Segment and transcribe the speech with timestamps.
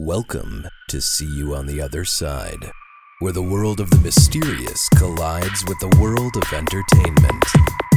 [0.00, 2.70] Welcome to See You on the Other Side,
[3.18, 7.44] where the world of the mysterious collides with the world of entertainment.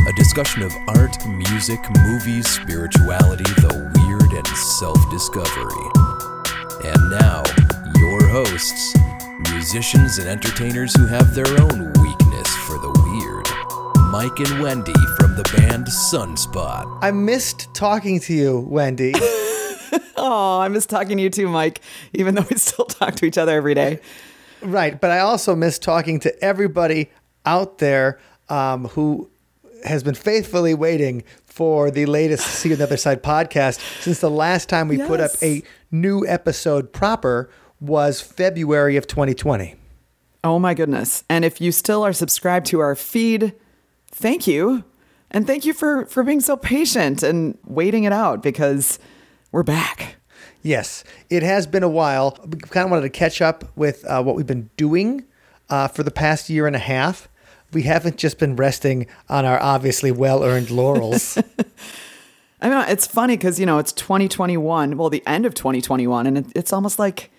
[0.08, 5.92] A discussion of art, music, movies, spirituality, the weird, and self discovery.
[6.90, 7.44] And now,
[8.00, 8.96] your hosts,
[9.52, 13.46] musicians and entertainers who have their own weakness for the weird.
[14.10, 16.98] Mike and Wendy from the band Sunspot.
[17.04, 19.14] I missed talking to you, Wendy.
[20.18, 21.82] Oh, I miss talking to you too, Mike,
[22.14, 24.00] even though we still talk to each other every day.
[24.62, 25.00] right.
[25.00, 27.10] But I also miss talking to everybody
[27.46, 28.20] out there
[28.50, 29.30] um, who
[29.84, 34.20] has been faithfully waiting for the latest See You on the Other Side podcast since
[34.20, 39.76] the last time we put up a new episode proper was February of 2020.
[40.44, 41.24] Oh my goodness.
[41.30, 43.54] And if you still are subscribed to our feed,
[44.08, 44.84] thank you.
[45.32, 49.00] And thank you for for being so patient and waiting it out because
[49.52, 50.16] we're back.
[50.64, 52.38] Yes, it has been a while.
[52.46, 55.26] We kind of wanted to catch up with uh, what we've been doing
[55.70, 57.28] uh, for the past year and a half.
[57.74, 61.38] We haven't just been resting on our obviously well earned laurels.
[62.62, 66.38] I mean, it's funny because you know it's 2021, well, the end of 2021, and
[66.38, 67.32] it, it's almost like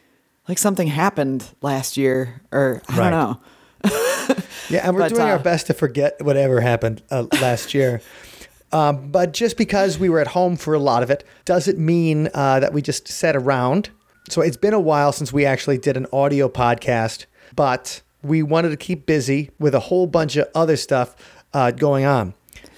[0.48, 3.10] like something happened last year, or I Right.
[3.10, 3.40] don't know.
[4.70, 8.00] Yeah, and we're But, doing uh, our best to forget whatever happened uh, last year.
[8.72, 12.28] Um, but just because we were at home for a lot of it doesn't mean
[12.32, 13.90] uh, that we just sat around.
[14.30, 18.70] So it's been a while since we actually did an audio podcast, but we wanted
[18.70, 21.14] to keep busy with a whole bunch of other stuff
[21.52, 22.34] uh, going on.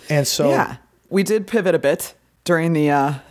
[0.08, 0.76] And so, Yeah,
[1.10, 2.14] we did pivot a bit
[2.44, 3.14] during the uh,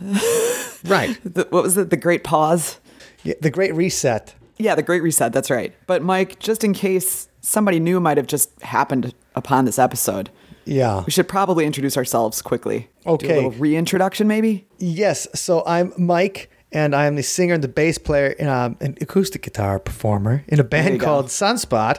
[0.84, 2.78] right, the, what was it, the Great Pause.
[3.22, 4.34] yeah, the Great Reset.
[4.58, 5.32] Yeah, the Great Reset.
[5.32, 5.74] That's right.
[5.86, 10.30] But Mike, just in case somebody new might have just happened upon this episode,
[10.66, 11.02] Yeah.
[11.04, 12.88] we should probably introduce ourselves quickly.
[13.04, 13.32] Do Okay.
[13.32, 14.66] a little reintroduction, maybe.
[14.78, 15.26] Yes.
[15.34, 19.78] So I'm Mike, and I'm the singer and the bass player, um, an acoustic guitar
[19.78, 21.06] performer in a band go.
[21.06, 21.98] called Sunspot.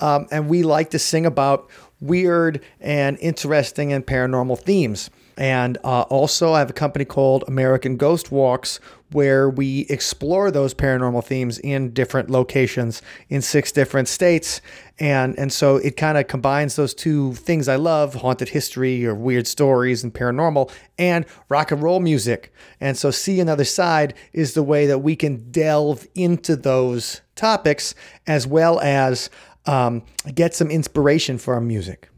[0.00, 1.68] Um, and we like to sing about
[2.00, 5.08] weird and interesting and paranormal themes.
[5.36, 8.78] And uh, also, I have a company called American Ghost Walks,
[9.14, 14.60] where we explore those paranormal themes in different locations in six different states.
[14.98, 19.14] And, and so it kind of combines those two things I love haunted history or
[19.14, 22.52] weird stories and paranormal and rock and roll music.
[22.80, 27.94] And so, See Another Side is the way that we can delve into those topics
[28.26, 29.30] as well as
[29.66, 30.02] um,
[30.34, 32.08] get some inspiration for our music.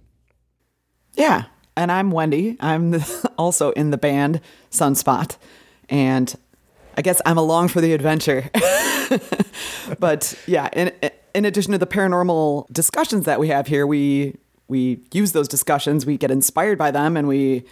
[1.12, 1.44] Yeah.
[1.76, 2.56] And I'm Wendy.
[2.58, 3.02] I'm
[3.38, 4.40] also in the band
[4.70, 5.36] Sunspot.
[5.88, 6.34] And
[6.96, 8.50] I guess I'm along for the adventure.
[9.98, 10.92] but yeah, in,
[11.34, 14.36] in addition to the paranormal discussions that we have here, we
[14.68, 17.64] we use those discussions, we get inspired by them, and we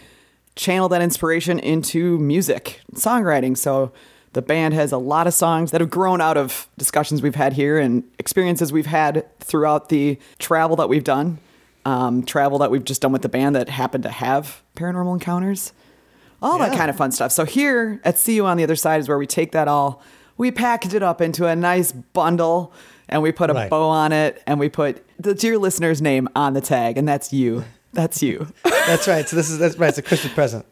[0.55, 3.57] channel that inspiration into music, songwriting.
[3.57, 3.91] So
[4.31, 7.53] the band has a lot of songs that have grown out of discussions we've had
[7.53, 11.39] here and experiences we've had throughout the travel that we've done,
[11.83, 15.73] um, travel that we've just done with the band that happened to have paranormal encounters,
[16.41, 17.31] all that kind of fun stuff.
[17.31, 20.01] So here at See You on the Other Side is where we take that all,
[20.37, 22.73] we package it up into a nice bundle
[23.07, 23.69] and we put a Right.
[23.69, 27.31] bow on it and we put the dear listener's name on the tag, and that's
[27.31, 27.63] you.
[27.93, 28.47] That's you.
[28.63, 29.27] That's right.
[29.27, 29.87] So this is that's right.
[29.87, 30.65] It's a Christmas present.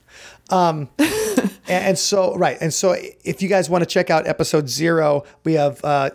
[0.49, 2.57] Um, and, and so right.
[2.59, 6.09] And so if you guys want to check out episode zero, we have uh,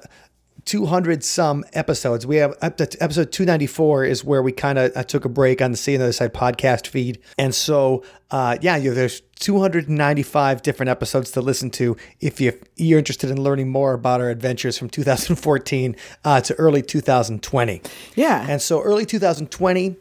[0.68, 2.26] 200 some episodes.
[2.26, 5.62] We have up to episode 294 is where we kind of uh, took a break
[5.62, 7.18] on the See on the Other Side podcast feed.
[7.38, 12.98] And so uh, yeah, you, there's 295 different episodes to listen to if you, you're
[12.98, 15.96] interested in learning more about our adventures from 2014
[16.26, 17.80] uh, to early 2020.
[18.14, 18.46] Yeah.
[18.46, 19.96] And so early 2020,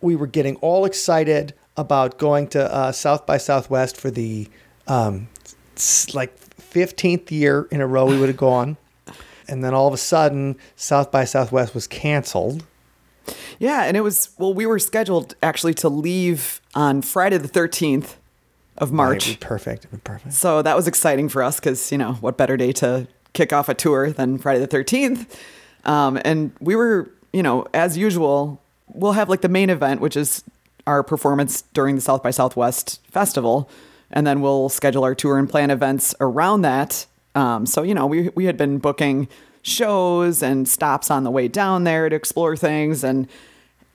[0.00, 4.48] we were getting all excited about going to uh, South by Southwest for the
[4.86, 5.28] um,
[6.14, 8.78] like 15th year in a row we would have gone.
[9.48, 12.64] And then all of a sudden, South by Southwest was canceled.
[13.58, 18.16] Yeah, and it was well, we were scheduled actually to leave on Friday the thirteenth
[18.76, 19.10] of March.
[19.10, 19.84] Right, it'd be perfect.
[19.84, 20.34] It'd be perfect.
[20.34, 23.68] So that was exciting for us because you know what better day to kick off
[23.68, 25.40] a tour than Friday the thirteenth.
[25.84, 30.16] Um, and we were, you know, as usual, we'll have like the main event, which
[30.16, 30.44] is
[30.86, 33.68] our performance during the South by Southwest festival,
[34.10, 37.06] and then we'll schedule our tour and plan events around that.
[37.34, 39.28] Um, so you know, we we had been booking
[39.62, 43.28] shows and stops on the way down there to explore things, and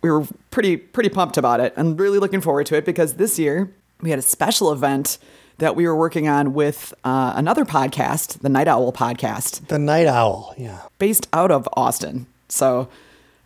[0.02, 3.40] we were pretty pretty pumped about it and really looking forward to it because this
[3.40, 3.72] year
[4.02, 5.18] we had a special event
[5.60, 10.08] that we were working on with uh, another podcast, the Night Owl podcast, The Night
[10.08, 10.54] Owl.
[10.58, 10.82] Yeah.
[10.98, 12.26] based out of Austin.
[12.50, 12.90] So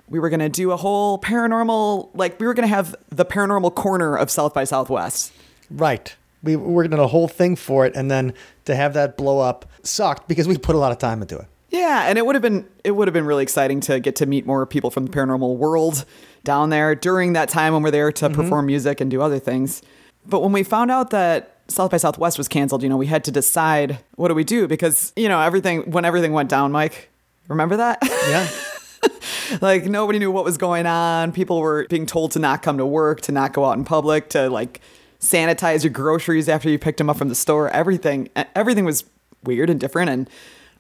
[0.09, 3.25] we were going to do a whole paranormal, like we were going to have the
[3.25, 5.33] paranormal corner of South by Southwest.
[5.69, 6.15] Right.
[6.41, 8.33] We worked on a whole thing for it, and then
[8.65, 11.45] to have that blow up sucked because we put a lot of time into it.
[11.69, 14.25] Yeah, and it would have been it would have been really exciting to get to
[14.25, 16.05] meet more people from the paranormal world
[16.43, 19.81] down there during that time when we're there to perform music and do other things.
[20.25, 23.23] But when we found out that South by Southwest was canceled, you know, we had
[23.25, 27.09] to decide what do we do because you know everything when everything went down, Mike.
[27.49, 27.99] Remember that?
[28.01, 28.49] Yeah.
[29.61, 31.31] like nobody knew what was going on.
[31.31, 34.29] People were being told to not come to work, to not go out in public,
[34.29, 34.81] to like
[35.19, 37.69] sanitize your groceries after you picked them up from the store.
[37.69, 39.03] Everything, everything was
[39.43, 40.09] weird and different.
[40.09, 40.29] And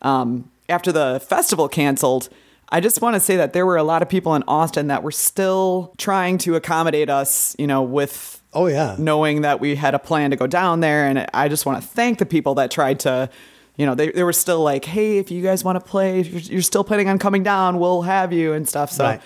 [0.01, 2.29] um, after the festival canceled,
[2.69, 5.01] I just want to say that there were a lot of people in Austin that
[5.03, 8.95] were still trying to accommodate us, you know, with Oh, yeah.
[8.99, 11.05] knowing that we had a plan to go down there.
[11.07, 13.29] And I just want to thank the people that tried to,
[13.77, 16.27] you know, they, they were still like, hey, if you guys want to play, if
[16.27, 18.91] you're, you're still planning on coming down, we'll have you and stuff.
[18.91, 19.21] So Right.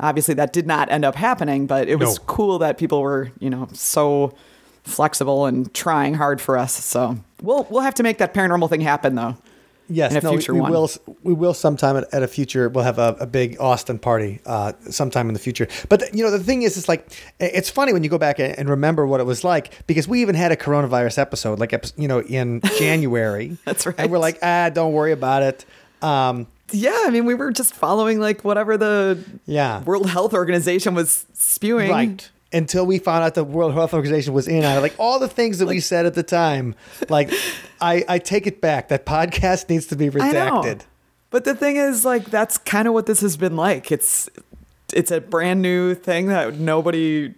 [0.00, 2.24] obviously that did not end up happening, but it was No.
[2.26, 4.32] cool that people were, you know, so
[4.84, 6.72] flexible and trying hard for us.
[6.72, 9.36] So we'll we'll have to make that paranormal thing happen though.
[9.88, 10.90] Yes, no, we- future we will.
[11.22, 12.68] We will sometime at, at a future.
[12.68, 15.66] We'll have a, a big Austin party uh, sometime in the future.
[15.88, 17.08] But the- you know, the thing is, it's like
[17.40, 20.20] it's funny when you go back and and remember what it was like because we
[20.22, 23.56] even had a coronavirus episode, like you know, in January.
[23.64, 23.94] That's right.
[23.98, 25.64] And we're like, ah, don't worry about it.
[26.02, 29.82] Um, Yeah, I mean we were just following like whatever the Yeah.
[29.84, 31.90] World Health Organization was spewing.
[31.90, 32.30] right.
[32.50, 35.28] Until we found out the World Health Organization was in on it, like all the
[35.28, 36.74] things that we said at the time,
[37.10, 37.30] like
[37.78, 38.88] I, I take it back.
[38.88, 40.82] That podcast needs to be redacted.
[41.30, 43.92] But the thing is, like, that's kind of what this has been like.
[43.92, 44.30] It's
[44.94, 47.34] it's a brand new thing that nobody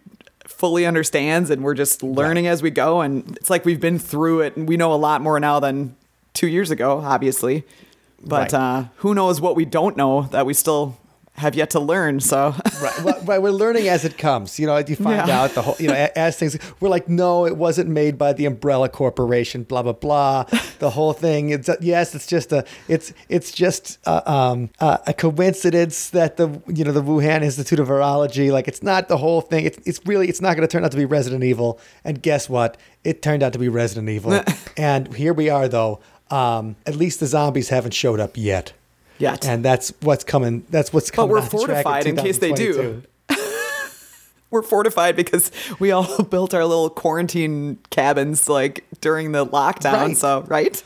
[0.47, 3.01] fully understands, and we're just learning as we go.
[3.01, 5.97] And it's like we've been through it, and we know a lot more now than
[6.35, 7.65] two years ago, obviously.
[8.23, 8.55] But Right.
[8.55, 10.97] uh, who knows what we don't know that we still
[11.41, 12.21] have yet to learn?
[12.21, 13.43] So right, well, right.
[13.43, 14.59] We're learning as it comes.
[14.59, 15.41] You know, you find Yeah.
[15.41, 15.77] out the whole.
[15.79, 16.57] You know, as things.
[16.81, 19.65] We're like, no, it wasn't made by the Umbrella Corporation.
[19.65, 20.45] Blah blah blah.
[20.79, 21.51] The whole thing.
[21.51, 22.65] It's yes, it's just a.
[22.89, 27.81] It's it's just a, um, a, a coincidence that the you know the Wuhan Institute
[27.81, 28.53] of Virology.
[28.53, 29.65] Like, it's not the whole thing.
[29.65, 30.29] It's it's really.
[30.29, 31.81] It's not going to turn out to be Resident Evil.
[32.05, 32.77] And guess what?
[33.05, 34.43] It turned out to be Resident Evil.
[34.77, 36.01] and here we are, though.
[36.31, 38.73] Um, at least the zombies haven't showed up yet.
[39.21, 39.47] Yet.
[39.47, 40.65] And that's what's coming.
[40.71, 41.29] That's what's coming.
[41.29, 43.03] But we're down the track fortified in case they do.
[44.51, 49.93] we're fortified because we all built our little quarantine cabins like during the lockdown.
[49.93, 50.17] Right.
[50.17, 50.83] So right,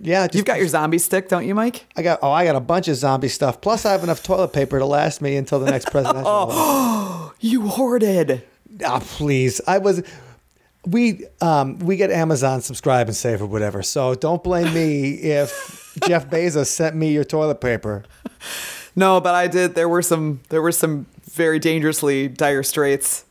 [0.00, 1.86] Yeah, just, you've got your zombie stick, don't you, Mike?
[1.96, 2.18] I got.
[2.22, 3.60] Oh, I got a bunch of zombie stuff.
[3.60, 6.24] Plus, I have enough toilet paper to last me until the next presidential.
[6.26, 8.42] oh, You hoarded.
[8.84, 9.60] Ah, please.
[9.66, 10.02] I was.
[10.86, 13.82] We um we get Amazon subscribe and save or whatever.
[13.82, 18.04] So don't blame me if Jeff Bezos sent me your toilet paper.
[18.96, 19.74] No, but I did.
[19.74, 20.40] There were some.
[20.48, 23.24] There were some very dangerously dire straits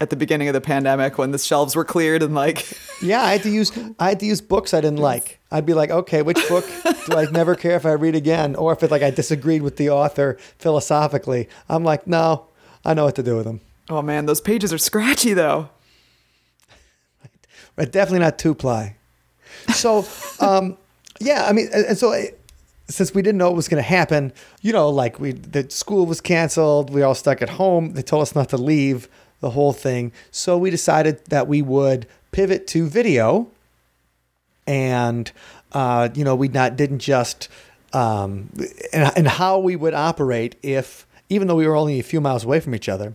[0.00, 2.66] at the beginning of the pandemic when the shelves were cleared and like.
[3.02, 5.38] Yeah, I had to use I had to use books I didn't like.
[5.50, 6.64] I'd be like, okay, which book
[7.04, 9.76] do I never care if I read again, or if it like I disagreed with
[9.76, 11.46] the author philosophically.
[11.68, 12.46] I'm like, no,
[12.86, 13.60] I know what to do with them.
[13.90, 15.68] Oh man, those pages are scratchy though.
[17.74, 18.96] but definitely not two ply.
[19.74, 20.06] So,
[20.40, 20.78] um,
[21.20, 22.24] yeah, I mean, and so uh,
[22.88, 24.32] since we didn't know what was going to happen,
[24.62, 27.92] you know, like we the school was canceled, we all stuck at home.
[27.92, 29.08] They told us not to leave
[29.40, 33.48] the whole thing, so we decided that we would pivot to video,
[34.66, 35.30] and
[35.72, 37.48] uh, you know, we not didn't just
[37.92, 38.50] um,
[38.92, 42.44] and and how we would operate if even though we were only a few miles
[42.44, 43.14] away from each other,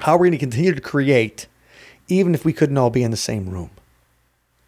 [0.00, 1.46] how we're going to continue to create
[2.08, 3.70] even if we couldn't all be in the same room.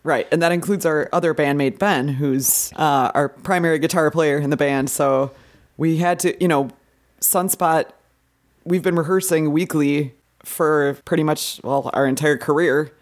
[0.06, 4.50] Right, and that includes our other bandmate Ben, who's uh, our primary guitar player in
[4.50, 4.88] the band.
[4.88, 5.32] So
[5.76, 6.70] we had to, you know,
[7.20, 7.86] Sunspot.
[8.64, 12.92] We've been rehearsing weekly for pretty much well our entire career,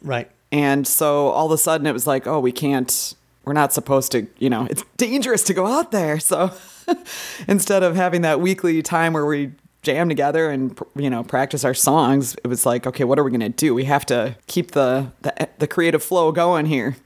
[0.00, 0.30] Right.
[0.50, 3.14] and so all of a sudden it was like, oh, we can't.
[3.44, 6.18] We're not supposed to, you know, it's dangerous to go out there.
[6.18, 6.50] So
[7.46, 9.52] instead of having that weekly time where we
[9.84, 13.30] jam together and you know practice our songs, it was like, okay, what are we
[13.30, 13.74] gonna do?
[13.74, 16.96] We have to keep the the, the creative flow going here.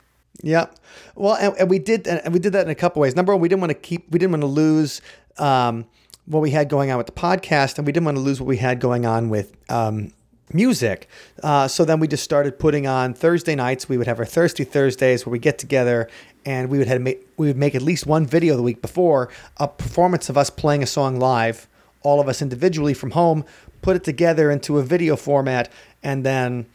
[0.42, 0.66] Yeah.
[1.14, 3.16] Well, and, and we did, and we did that in a couple ways.
[3.16, 5.02] Number one, we didn't want to keep, we didn't want to lose
[5.38, 5.86] um,
[6.26, 8.46] what we had going on with the podcast, and we didn't want to lose what
[8.46, 10.12] we had going on with um,
[10.52, 11.08] music.
[11.42, 13.88] Uh, so then we just started putting on Thursday nights.
[13.88, 16.08] We would have our Thirsty Thursdays where we get together,
[16.44, 19.30] and we would have make, we would make at least one video the week before
[19.56, 21.67] a performance of us playing a song live,
[22.02, 23.44] all of us individually from home,
[23.82, 25.70] put it together into a video format,
[26.02, 26.66] and then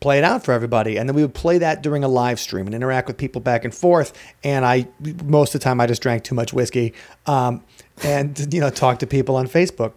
[0.00, 2.64] play it out for everybody and then we would play that during a live stream
[2.64, 4.88] and interact with people back and forth and i
[5.24, 6.94] most of the time i just drank too much whiskey
[7.26, 7.62] um,
[8.02, 9.92] and you know talk to people on facebook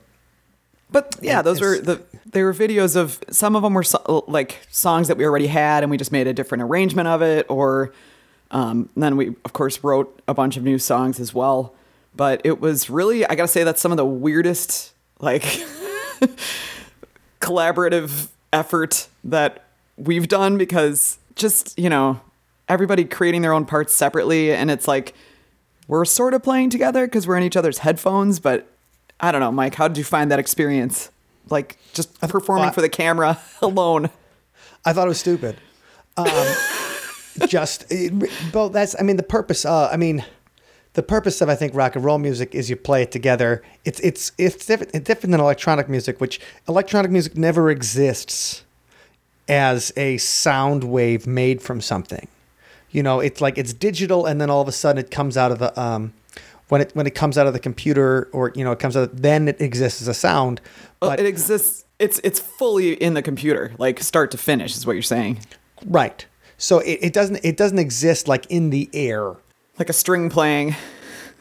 [0.92, 4.26] But yeah, And those were the they were videos of some of them were so,
[4.28, 7.46] like songs that we already had, and we just made a different arrangement of it.
[7.50, 7.92] Or
[8.52, 11.74] um, then we of course wrote a bunch of new songs as well.
[12.16, 15.44] But it was really I gotta say that's some of the weirdest like
[17.42, 19.66] collaborative effort that
[19.98, 22.20] we've done because just you know
[22.68, 25.14] everybody creating their own parts separately, and it's like
[25.88, 28.68] we're sort of playing together because we're in each other's headphones, but
[29.20, 29.76] I don't know, Mike.
[29.76, 31.12] How did you find that experience?
[31.50, 34.10] Like just performing for the camera alone.
[34.84, 35.58] I thought it was stupid.
[36.18, 36.28] Um,
[37.48, 38.14] just, it,
[38.52, 40.26] but that's, I mean, the purpose, uh, I mean,
[40.96, 43.62] the purpose of, I think, rock and roll music is you play it together.
[43.84, 48.64] It's, it's, it's different, it's different than electronic music, which electronic music never exists
[49.48, 52.28] as a sound wave made from something.
[52.92, 55.52] You know, it's like it's digital, and then all of a sudden it comes out
[55.52, 56.14] of the um,
[56.70, 59.10] when it when it comes out of the computer, or you know, it comes out.
[59.14, 60.62] Then it exists as a sound.
[61.02, 61.84] Well, But it exists.
[62.00, 65.40] It's it's fully in the computer, like start to finish, is what you're saying.
[65.86, 66.26] right,
[66.58, 69.36] so it, it doesn't it doesn't exist like in the air.
[69.78, 70.76] Like a string playing.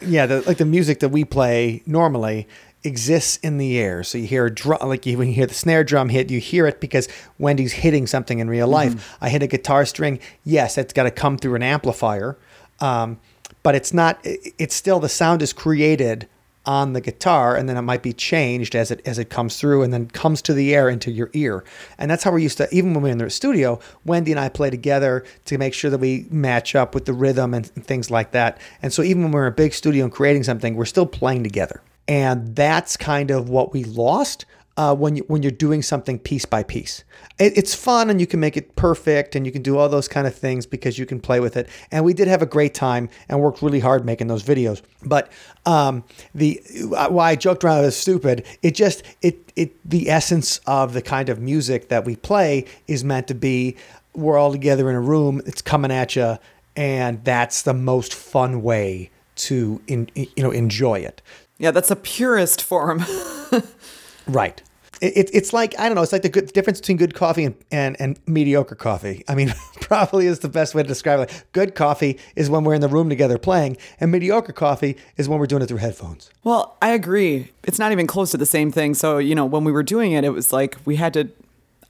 [0.00, 2.48] Yeah, the, like the music that we play normally
[2.82, 4.02] exists in the air.
[4.02, 6.40] So you hear a drum, like you, when you hear the snare drum hit, you
[6.40, 9.16] hear it because Wendy's hitting something in real life.
[9.20, 10.18] I hit a guitar string.
[10.44, 12.36] Yes, it's got to come through an amplifier,
[12.80, 13.18] um,
[13.62, 14.18] but it's not.
[14.24, 16.28] it- It's still the sound is created
[16.66, 19.82] on the guitar, and then it might be changed as it as it comes through,
[19.82, 21.64] and then comes to the air into your ear.
[21.98, 22.74] And that's how we're used to.
[22.74, 25.98] Even when we're in the studio, Wendy and I play together to make sure that
[25.98, 28.58] we match up with the rhythm and, and things like that.
[28.82, 31.42] And so even when we're in a big studio and creating something, we're still playing
[31.42, 31.80] together.
[32.06, 34.44] And that's kind of what we lost
[34.76, 37.04] uh, when you when you're doing something piece by piece.
[37.38, 40.08] It, it's fun and you can make it perfect and you can do all those
[40.08, 41.68] kind of things because you can play with it.
[41.92, 44.82] And we did have a great time and worked really hard making those videos.
[45.04, 45.30] But
[45.64, 46.04] um,
[46.34, 51.02] the why I joked around as stupid, it just it it the essence of the
[51.02, 53.76] kind of music that we play is meant to be
[54.14, 55.40] we're all together in a room.
[55.46, 56.38] It's coming at you,
[56.76, 61.22] and that's the most fun way to in, you know enjoy it.
[61.58, 63.04] Yeah, that's the purest form.
[64.26, 64.62] Right.
[65.00, 66.02] It, it, it's like I don't know.
[66.02, 69.24] It's like the good difference between good coffee and, and, and mediocre coffee.
[69.28, 71.44] I mean, probably is the best way to describe it.
[71.52, 75.38] Good coffee is when we're in the room together playing, and mediocre coffee is when
[75.38, 76.30] we're doing it through headphones.
[76.42, 77.50] Well, I agree.
[77.64, 78.94] It's not even close to the same thing.
[78.94, 81.28] So, you know, when we were doing it, it was like we had to.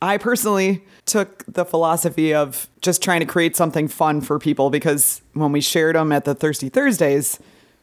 [0.02, 5.22] I personally took the philosophy of just trying to create something fun for people because
[5.32, 7.38] when we shared them at the Thirsty Thursdays,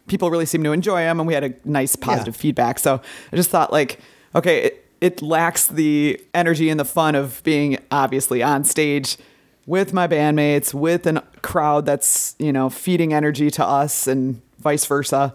[0.08, 2.80] people really seemed to enjoy them and we had a nice positive feedback.
[2.80, 4.00] So I just thought, like,
[4.36, 9.18] okay, it, it lacks the energy and the fun of being obviously on stage
[9.66, 14.86] with my bandmates, with a crowd that's, you know, feeding energy to us and vice
[14.86, 15.34] versa.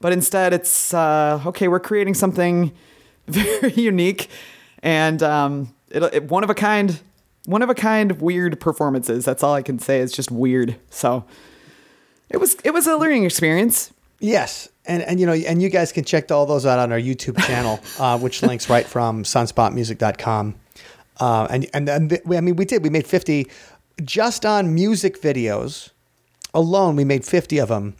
[0.00, 2.72] But instead, it's uh, okay, we're creating something
[3.26, 4.28] very unique
[4.86, 7.00] and um, it, it, one of a kind,
[7.46, 9.24] one of a kind weird performances.
[9.24, 10.00] That's all I can say.
[10.00, 10.76] It's just weird.
[10.90, 11.24] So
[12.28, 13.92] it was it was a learning experience.
[14.18, 16.98] Yes, and and you know, and you guys can check all those out on our
[16.98, 20.54] YouTube channel, uh, which links right from sunspotmusic.com.
[21.18, 22.82] Uh, and and and th- I mean, we did.
[22.82, 23.48] We made fifty
[24.04, 25.90] just on music videos
[26.54, 26.96] alone.
[26.96, 27.96] We made fifty of them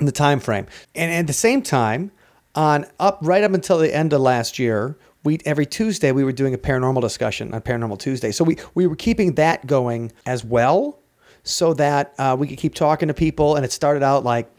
[0.00, 2.10] in the time frame, and at the same time,
[2.54, 6.32] on up right up until the end of last year, we every Tuesday we were
[6.32, 8.32] doing a paranormal discussion on Paranormal Tuesday.
[8.32, 10.98] So we we were keeping that going as well,
[11.42, 13.56] so that uh, we could keep talking to people.
[13.56, 14.50] And it started out like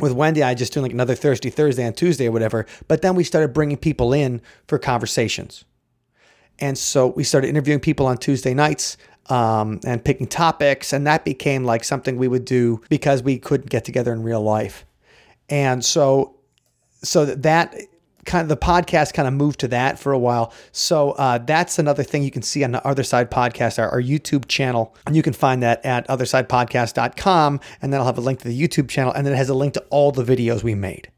[0.00, 2.66] with Wendy, I just doing like another Thursday, Thursday, and Tuesday or whatever.
[2.88, 5.64] But then we started bringing people in for conversations.
[6.58, 8.96] And so we started interviewing people on Tuesday nights
[9.26, 10.92] um, and picking topics.
[10.92, 14.42] And that became like something we would do because we couldn't get together in real
[14.42, 14.84] life.
[15.48, 16.36] And so,
[17.02, 17.74] so that
[18.24, 20.52] kind of the podcast kind of moved to that for a while.
[20.72, 24.00] So uh, that's another thing you can see on the Other Side Podcast, our, our
[24.02, 24.94] YouTube channel.
[25.06, 27.60] And you can find that at othersidepodcast.com.
[27.82, 29.12] And then I'll have a link to the YouTube channel.
[29.12, 31.10] And then it has a link to all the videos we made.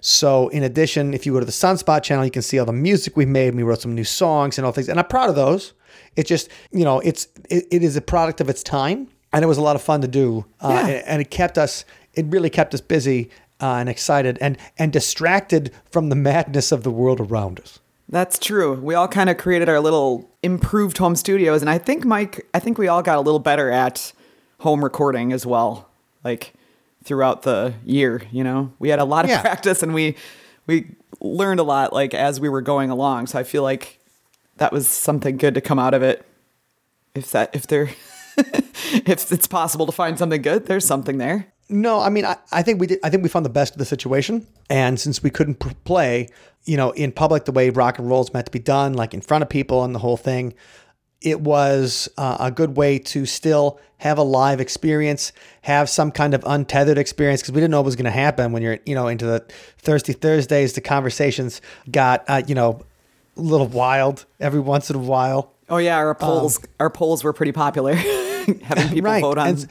[0.00, 2.72] So, in addition, if you go to the Sunspot channel, you can see all the
[2.72, 3.54] music we made.
[3.54, 5.72] We wrote some new songs and all things, and I'm proud of those.
[6.14, 9.48] It just, you know, it's it, it is a product of its time, and it
[9.48, 10.44] was a lot of fun to do.
[10.60, 10.86] Uh, Yeah.
[10.86, 11.84] and, and it kept us,
[12.14, 16.82] it really kept us busy uh, and excited, and and distracted from the madness of
[16.82, 17.78] the world around us.
[18.08, 18.74] That's true.
[18.74, 22.60] We all kind of created our little improved home studios, and I think Mike, I
[22.60, 24.12] think we all got a little better at
[24.60, 25.88] home recording as well.
[26.22, 26.54] Like
[27.04, 29.40] throughout the year, you know, we had a lot of Yeah.
[29.40, 30.16] practice, and we
[30.66, 33.26] we learned a lot like as we were going along.
[33.28, 33.98] So I feel like
[34.58, 36.24] that was something good to come out of it.
[37.14, 37.90] If that if there
[38.36, 41.52] if it's possible to find something good, there's something there.
[41.68, 43.00] No, I mean, I, I think we did.
[43.02, 44.46] I think we found the best of the situation.
[44.70, 46.28] And since we couldn't pr- play,
[46.64, 49.14] you know, in public the way rock and roll is meant to be done, like
[49.14, 50.54] in front of people and the whole thing,
[51.20, 55.32] it was uh, a good way to still have a live experience,
[55.62, 58.52] have some kind of untethered experience because we didn't know what was going to happen
[58.52, 59.44] when you're, you know, into the
[59.78, 60.74] Thirsty Thursdays.
[60.74, 62.82] The conversations got, uh, you know,
[63.36, 65.52] a little wild every once in a while.
[65.68, 67.94] Oh yeah, our polls our polls were pretty popular.
[68.62, 69.20] Having people right.
[69.20, 69.68] vote on and,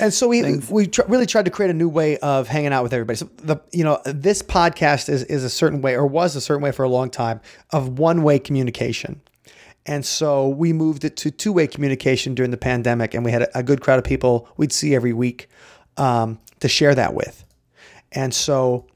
[0.00, 2.82] and so we we tr- really tried to create a new way of hanging out
[2.82, 3.16] with everybody.
[3.16, 6.62] So the you know this podcast is is a certain way or was a certain
[6.62, 9.20] way for a long time of one way communication.
[9.86, 13.42] And so we moved it to two way communication during the pandemic, and we had
[13.42, 15.48] a, a good crowd of people we'd see every week
[15.96, 17.44] um, to share that with.
[18.12, 18.86] And so,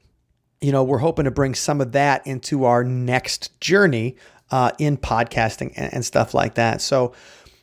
[0.61, 4.15] you know, we're hoping to bring some of that into our next journey
[4.51, 6.81] uh, in podcasting and, and, stuff like that.
[6.81, 7.13] So,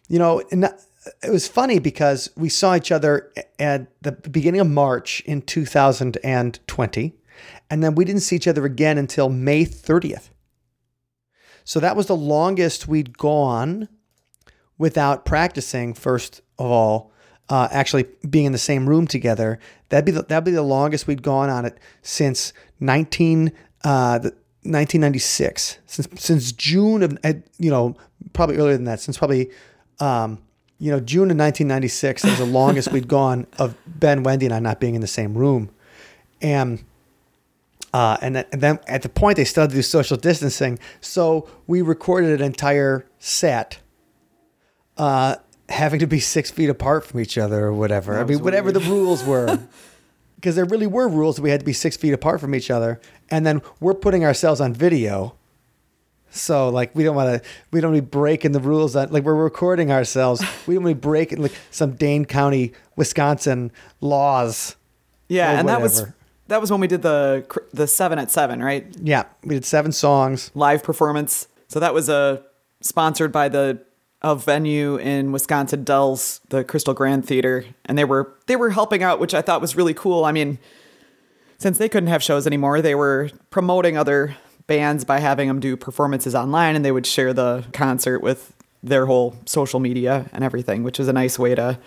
[0.08, 0.42] you know,
[1.22, 7.14] it was funny because we saw each other at the beginning of March in 2020,
[7.70, 10.30] and then we didn't see each other again until May 30th.
[11.64, 13.88] So that was the longest we'd gone
[14.78, 15.94] without practicing.
[15.94, 17.12] First of all,
[17.48, 19.58] uh, actually being in the same room together.
[19.88, 23.52] That'd be the, that'd be the longest we'd gone on it since 19
[23.84, 24.18] uh,
[24.64, 25.78] 1996.
[25.86, 27.18] Since since June of
[27.58, 27.96] you know
[28.32, 29.00] probably earlier than that.
[29.00, 29.50] Since probably
[30.00, 30.38] um,
[30.82, 34.58] you know June of 1996 is the longest we'd gone of Ben, Wendy, and I
[34.58, 35.70] not being in the same room,
[36.42, 36.84] and
[37.94, 41.48] uh, and, then, and then at the point they started to do social distancing, so
[41.68, 43.78] we recorded an entire set,
[44.96, 45.36] uh,
[45.68, 48.18] having to be six feet apart from each other or whatever.
[48.18, 48.82] I mean, whatever weird.
[48.82, 49.60] the rules were,
[50.34, 52.72] because there really were rules that we had to be six feet apart from each
[52.72, 55.36] other, and then we're putting ourselves on video.
[56.32, 59.12] So like we don't want to we don't want to be breaking the rules that
[59.12, 60.40] like we're recording ourselves.
[60.66, 63.70] we don't want to be breaking like some Dane County, Wisconsin
[64.00, 64.76] laws.
[65.28, 66.06] Yeah, and that was
[66.48, 68.86] that was when we did the the seven at seven, right?
[69.00, 71.48] Yeah, we did seven songs live performance.
[71.68, 72.36] So that was a uh,
[72.80, 73.84] sponsored by the
[74.22, 79.02] a venue in Wisconsin Dells, the Crystal Grand Theater, and they were they were helping
[79.02, 80.24] out, which I thought was really cool.
[80.24, 80.58] I mean,
[81.58, 84.36] since they couldn't have shows anymore, they were promoting other
[84.66, 89.06] bands by having them do performances online, and they would share the concert with their
[89.06, 91.78] whole social media and everything, which is a nice way to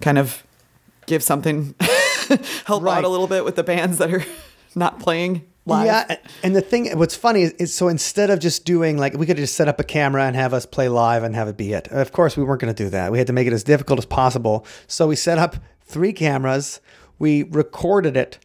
[0.00, 0.44] kind of
[1.06, 1.74] give something
[2.64, 2.98] help right.
[2.98, 4.24] out a little bit with the bands that are
[4.74, 5.86] not playing live.
[5.86, 9.26] Yeah, and the thing, what's funny is, is, so instead of just doing like we
[9.26, 11.72] could just set up a camera and have us play live and have it be
[11.72, 11.88] it.
[11.88, 13.12] Of course, we weren't going to do that.
[13.12, 14.66] We had to make it as difficult as possible.
[14.86, 16.80] So we set up three cameras.
[17.18, 18.38] We recorded it.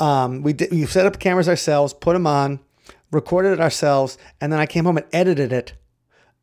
[0.00, 0.70] Um, we did.
[0.70, 2.60] We set up cameras ourselves, put them on,
[3.16, 5.72] recorded it ourselves, and then I came home and edited it.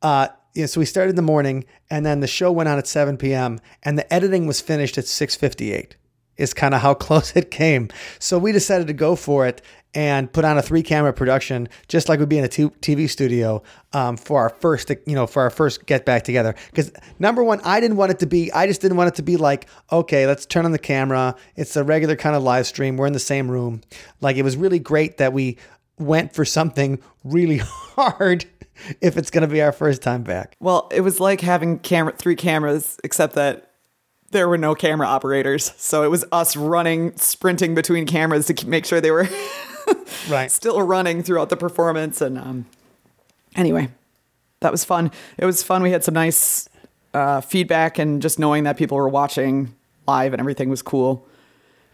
[0.02, 2.88] Uh, yeah, so we started in the morning, and then the show went on at
[2.88, 3.60] 7 p.m.
[3.82, 5.94] and the editing was finished at 6:58
[6.38, 7.90] is kind of how close it came.
[8.20, 9.62] So we decided to go for it
[9.96, 13.62] and put on a three camera production, just like we'd be in a TV studio
[13.94, 16.56] um, for our first, you know, for our first get back together.
[16.72, 19.22] Because number one, I didn't want it to be, I just didn't want it to
[19.22, 21.36] be like, okay, let's turn on the camera.
[21.56, 22.98] It's a regular kind of live stream.
[22.98, 23.82] We're in the same room.
[24.20, 25.58] Like it was really great that we
[26.00, 28.46] went for something really hard
[29.02, 30.56] if it's going to be our first time back.
[30.60, 33.72] Well, it was like having camera three cameras, except that
[34.32, 35.74] there were no camera operators.
[35.78, 39.28] So it was us running, sprinting between cameras to make sure they were
[40.30, 42.20] right still running throughout the performance.
[42.20, 42.66] And um,
[43.56, 43.90] anyway,
[44.60, 45.12] that was fun.
[45.38, 45.84] It was fun.
[45.84, 46.68] We had some nice
[47.14, 49.76] uh, feedback and just knowing that people were watching
[50.08, 51.28] live and everything was cool.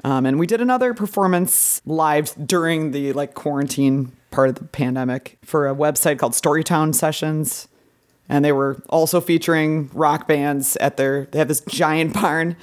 [0.03, 5.37] Um, and we did another performance live during the like quarantine part of the pandemic
[5.43, 7.67] for a website called Storytown Sessions.
[8.29, 12.55] And they were also featuring rock bands at their they have this giant barn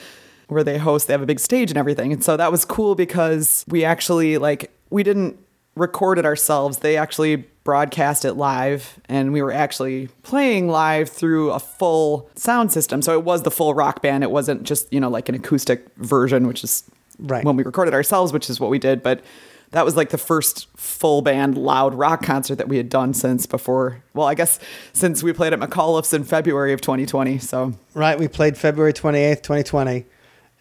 [0.49, 2.13] where they host they have a big stage and everything.
[2.13, 5.39] And so that was cool because we actually like we didn't
[5.75, 6.79] record it ourselves.
[6.79, 12.73] They actually broadcast it live and we were actually playing live through a full sound
[12.73, 13.03] system.
[13.03, 14.23] So it was the full rock band.
[14.23, 17.95] It wasn't just you know like an acoustic version which is right when we recorded
[17.95, 19.23] ourselves which is what we did but
[19.71, 23.47] that was like the first full band loud rock concert that we had done since
[23.47, 24.03] before.
[24.15, 24.59] Well, I guess
[24.93, 27.39] since we played at McAuliffe's in February of 2020.
[27.39, 30.07] So right, we played February 28th, 2020,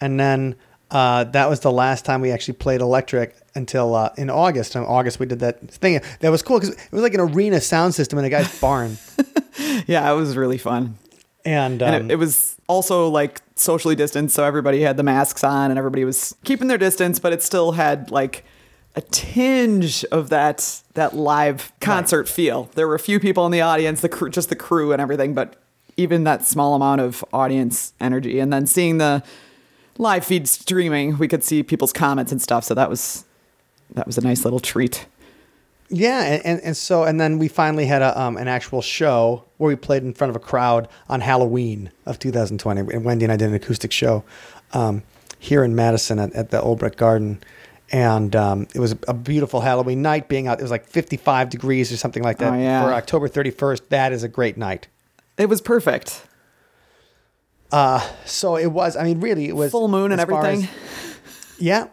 [0.00, 0.56] and then
[0.90, 4.76] uh, that was the last time we actually played electric until uh, in August.
[4.76, 6.00] In August, we did that thing.
[6.20, 8.98] That was cool because it was like an arena sound system in a guy's barn.
[9.86, 10.98] yeah, it was really fun.
[11.44, 15.02] And, um, and it, um, it was also like socially distanced, so everybody had the
[15.02, 18.44] masks on and everybody was keeping their distance, but it still had like
[18.94, 22.28] a tinge of that that live concert right.
[22.28, 22.70] feel.
[22.74, 25.34] There were a few people in the audience, the crew, just the crew and everything,
[25.34, 25.56] but
[25.96, 29.22] even that small amount of audience energy, and then seeing the
[29.98, 32.64] live feed streaming, we could see people's comments and stuff.
[32.64, 33.24] So that was
[33.94, 35.06] that was a nice little treat.
[35.88, 39.44] Yeah, and, and, and so and then we finally had a um, an actual show
[39.58, 42.80] where we played in front of a crowd on Halloween of 2020.
[42.80, 44.24] And Wendy and I did an acoustic show
[44.72, 45.02] um,
[45.38, 47.40] here in Madison at, at the Olbrich Garden,
[47.92, 50.28] and um, it was a beautiful Halloween night.
[50.28, 52.82] Being out, it was like 55 degrees or something like that Oh, yeah.
[52.84, 53.88] for October 31st.
[53.90, 54.88] That is a great night.
[55.38, 56.22] It was perfect.
[58.24, 58.96] So it was.
[58.96, 60.64] I mean, really, it was Full moon and everything.
[60.64, 60.68] as-
[61.60, 61.86] yeah,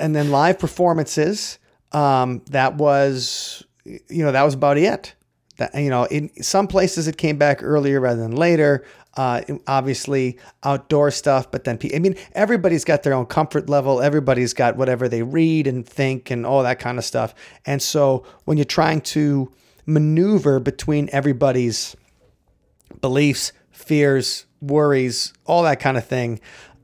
[0.00, 1.58] and then live performances.
[1.92, 5.14] Um, that was, you know, that was about it.
[5.56, 8.84] That you know, in some places it came back earlier rather than later.
[9.16, 14.00] Uh, obviously outdoor stuff, but then I mean, everybody's got their own comfort level.
[14.00, 17.34] Everybody's got whatever they read and think and all that kind of stuff.
[17.66, 19.52] And so when you're trying to
[19.84, 21.96] maneuver between everybody's
[23.00, 26.40] beliefs, fears, worries, all that kind of thing.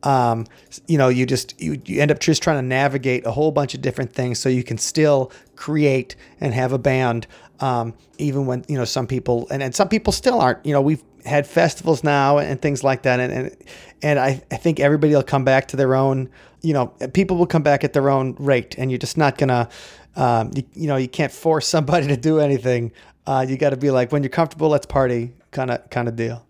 [0.06, 0.46] Um,
[0.86, 3.74] you know, you just you, you end up just trying to navigate a whole bunch
[3.74, 7.26] of different things so you can still create and have a band.
[7.58, 10.64] Um, even when you know some people and, and some people still aren't.
[10.64, 13.56] You know, we've had festivals now and, things like that, and and,
[14.00, 16.30] and I, I think everybody will come back to their own.
[16.62, 19.68] You know, people will come back at their own rate, and you're just not gonna.
[20.14, 22.92] Um, you, you know, you can't force somebody to do anything.
[23.26, 26.14] Uh, you got to be like, when you're comfortable, let's party, kind of kind of
[26.14, 26.45] deal.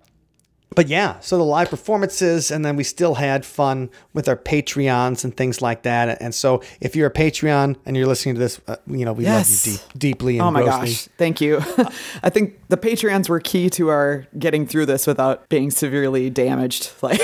[0.74, 5.24] But yeah, so the live performances, and then we still had fun with our Patreons
[5.24, 6.20] and things like that.
[6.20, 9.24] And so, if you're a Patreon and you're listening to this, uh, you know we
[9.24, 9.66] Yes.
[9.66, 10.88] love you deep, deeply and Oh my grossly.
[10.88, 11.08] gosh.
[11.16, 11.58] Thank you.
[12.22, 16.90] I think the Patreons were key to our getting through this without being severely damaged.
[17.02, 17.20] Like,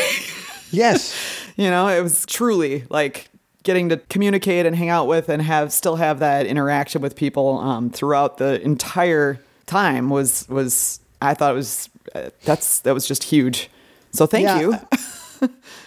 [0.71, 1.15] Yes,
[1.57, 3.29] you know, it was truly like
[3.65, 7.59] getting to communicate and hang out with and have still have that interaction with people
[7.59, 13.07] um, throughout the entire time was was I thought it was uh, that's that was
[13.07, 13.71] just huge.
[14.13, 14.61] So thank Yeah.
[14.61, 14.79] you.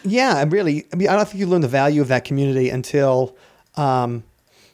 [0.04, 2.70] yeah, and really, I mean, I don't think you learn the value of that community
[2.70, 3.36] until,
[3.78, 4.24] um,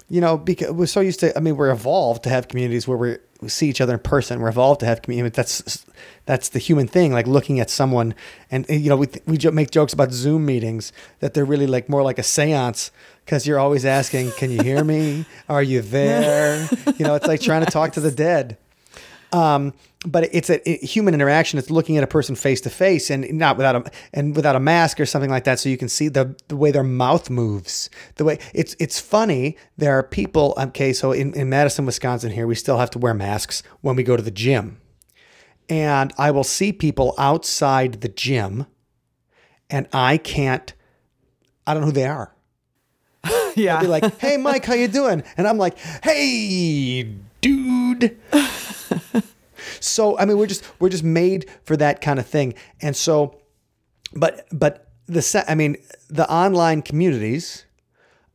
[0.09, 1.35] you know, because we're so used to.
[1.37, 4.39] I mean, we're evolved to have communities where we're, we see each other in person.
[4.41, 5.33] We're evolved to have community.
[5.35, 5.85] That's
[6.25, 7.13] that's the human thing.
[7.13, 8.13] Like looking at someone,
[8.49, 12.03] and you know, we we make jokes about Zoom meetings that they're really like more
[12.03, 12.91] like a séance
[13.25, 15.25] because you're always asking, "Can you hear me?
[15.47, 18.57] Are you there?" you know, it's like trying to talk to the dead.
[19.33, 19.73] Um,
[20.05, 21.59] but it's a, a human interaction.
[21.59, 24.59] It's looking at a person face to face and not without a and without a
[24.59, 27.89] mask or something like that, so you can see the the way their mouth moves.
[28.15, 29.57] The way it's it's funny.
[29.77, 30.53] There are people.
[30.57, 34.03] Okay, so in in Madison, Wisconsin, here we still have to wear masks when we
[34.03, 34.81] go to the gym,
[35.69, 38.65] and I will see people outside the gym,
[39.69, 40.73] and I can't.
[41.67, 42.33] I don't know who they are
[43.55, 43.79] yeah.
[43.79, 48.17] be like, "Hey, Mike, how you doing?" And I'm like, "Hey, dude."
[49.79, 53.39] so I mean, we're just we're just made for that kind of thing, and so,
[54.13, 55.77] but but the se- I mean,
[56.09, 57.65] the online communities,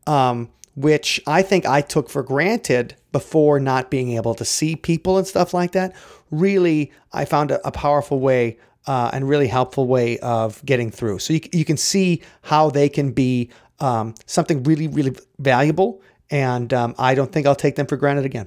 [0.07, 5.17] um, which I think I took for granted before not being able to see people
[5.19, 5.95] and stuff like that,
[6.31, 8.59] really I found a, a powerful way.
[8.89, 11.19] Uh, and really helpful way of getting through.
[11.19, 16.03] So you, you can see how they can be um, something really, really valuable.
[16.31, 18.47] And um, I don't think I'll take them for granted again.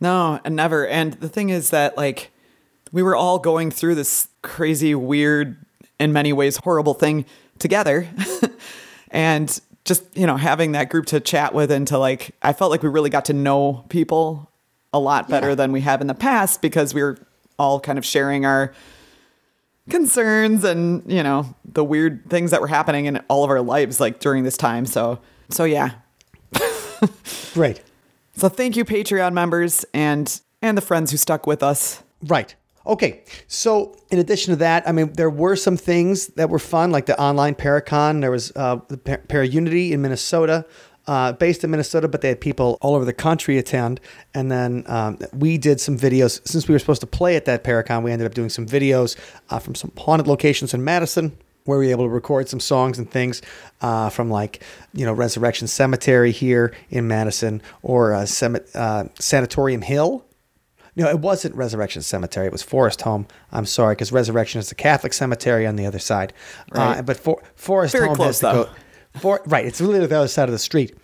[0.00, 0.86] No, and never.
[0.86, 2.30] And the thing is that like
[2.92, 5.56] we were all going through this crazy, weird,
[5.98, 7.26] in many ways horrible thing
[7.58, 8.08] together.
[9.10, 12.70] and just, you know, having that group to chat with and to like I felt
[12.70, 14.50] like we really got to know people
[14.92, 15.54] a lot better Yeah.
[15.56, 17.18] than we have in the past because we were
[17.58, 18.72] all kind of sharing our
[19.88, 24.00] concerns and, you know, the weird things that were happening in all of our lives
[24.00, 24.86] like during this time.
[24.86, 25.18] So
[25.50, 25.90] so yeah,
[27.54, 27.82] Great.
[28.36, 32.02] So thank you, Patreon members and and the friends who stuck with us.
[32.22, 32.54] Right.
[32.86, 33.22] Okay.
[33.46, 37.06] So, in addition to that, I mean, there were some things that were fun, like
[37.06, 38.20] the online Paracon.
[38.20, 40.66] There was uh, the Par- Parunity in Minnesota,
[41.06, 44.00] uh, based in Minnesota, but they had people all over the country attend.
[44.34, 46.46] And then um, we did some videos.
[46.48, 49.16] Since we were supposed to play at that Paracon, we ended up doing some videos
[49.50, 52.98] uh, from some haunted locations in Madison where we were able to record some songs
[52.98, 53.42] and things
[53.82, 54.62] uh, from like
[54.94, 60.24] you know Resurrection Cemetery here in Madison or uh, Cem- uh, Sanatorium Hill.
[60.96, 62.46] No, it wasn't Resurrection Cemetery.
[62.46, 63.26] It was Forest Home.
[63.52, 66.32] I'm sorry, because Resurrection is the Catholic cemetery on the other side.
[66.74, 67.06] Uh, Right.
[67.06, 68.64] but for, Forest Very Home close, has to though.
[68.64, 68.70] go.
[69.20, 70.94] For, right, it's literally the other side of the street.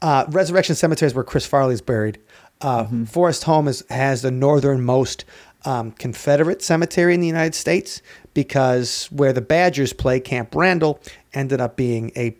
[0.00, 2.18] Uh, Resurrection Cemetery is where Chris Farley is buried.
[2.62, 3.04] Uh, Mm-hmm.
[3.04, 5.24] Forest Home is, has the northernmost
[5.66, 8.00] um, Confederate cemetery in the United States
[8.34, 11.00] because where the Badgers play, Camp Randall,
[11.32, 12.36] ended up being a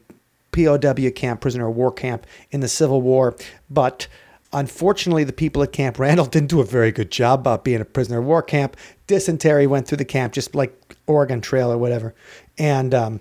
[0.53, 3.37] POW camp, prisoner of war camp in the Civil War.
[3.71, 4.07] But
[4.53, 7.85] unfortunately, the people at Camp Randall didn't do a very good job about being a
[7.85, 8.77] prisoner of war camp.
[9.07, 12.15] Dysentery went through the camp, just like Oregon Trail or whatever.
[12.59, 13.21] And um,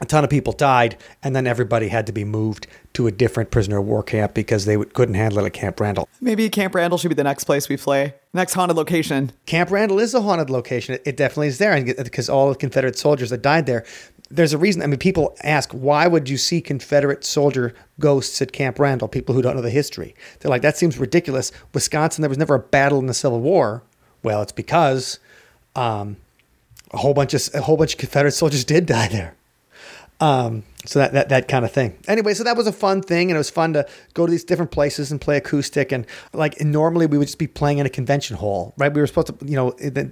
[0.00, 3.50] a ton of people died, and then everybody had to be moved to a different
[3.50, 6.08] prisoner of war camp because they would, couldn't handle it at Camp Randall.
[6.20, 8.14] Maybe Camp Randall should be the next place we play.
[8.32, 9.32] Next haunted location.
[9.46, 10.94] Camp Randall is a haunted location.
[10.94, 13.84] It, it definitely is there, and because all the Confederate soldiers that died there.
[14.30, 14.82] There's a reason.
[14.82, 19.08] I mean, people ask, why would you see Confederate soldier ghosts at Camp Randall?
[19.08, 20.14] People who don't know the history.
[20.40, 21.50] They're like, that seems ridiculous.
[21.72, 23.82] Wisconsin, there was never a battle in the Civil War.
[24.22, 25.18] Well, it's because
[25.74, 26.18] um,
[26.92, 29.34] a whole bunch of a whole bunch of Confederate soldiers did die there.
[30.20, 31.96] Um, so that, that that kind of thing.
[32.08, 34.44] Anyway, so that was a fun thing, and it was fun to go to these
[34.44, 35.92] different places and play acoustic.
[35.92, 38.92] And like normally we would just be playing in a convention hall, right?
[38.92, 39.66] We were supposed to, you know,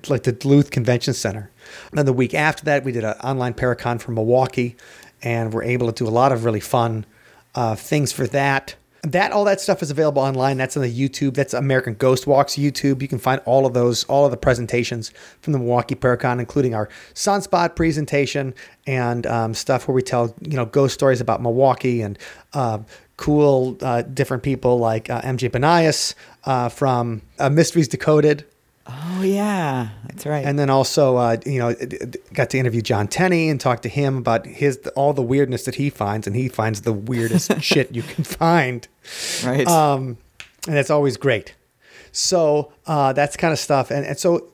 [0.09, 1.51] like the Duluth Convention Center.
[1.90, 4.77] And then the week after that, we did an online Paracon from Milwaukee,
[5.23, 7.07] and we're able to do a lot of really fun
[7.55, 8.77] uh, things for that
[9.12, 10.57] that all that stuff is available online.
[10.57, 11.35] That's on the YouTube.
[11.35, 13.03] That's American Ghost Walks YouTube.
[13.03, 16.75] You can find all of those, all of the presentations from the Milwaukee Paracon, including
[16.75, 18.55] our Sunspot presentation
[18.87, 22.19] and um, stuff where we tell you know ghost stories about Milwaukee and
[22.53, 22.79] uh,
[23.16, 26.14] cool uh, different people like uh, MJ Banias
[26.45, 28.45] uh, from uh, Mysteries Decoded.
[28.88, 30.44] Oh yeah, that's right.
[30.44, 31.75] And then also, uh, you know,
[32.33, 35.75] got to interview John Tenney and talk to him about his all the weirdness that
[35.75, 38.87] he finds, and he finds the weirdest shit you can find.
[39.44, 39.66] Right.
[39.66, 40.18] Um,
[40.68, 41.55] and it's always great.
[42.12, 43.90] So uh, that's kind of stuff.
[43.90, 44.51] And, and so,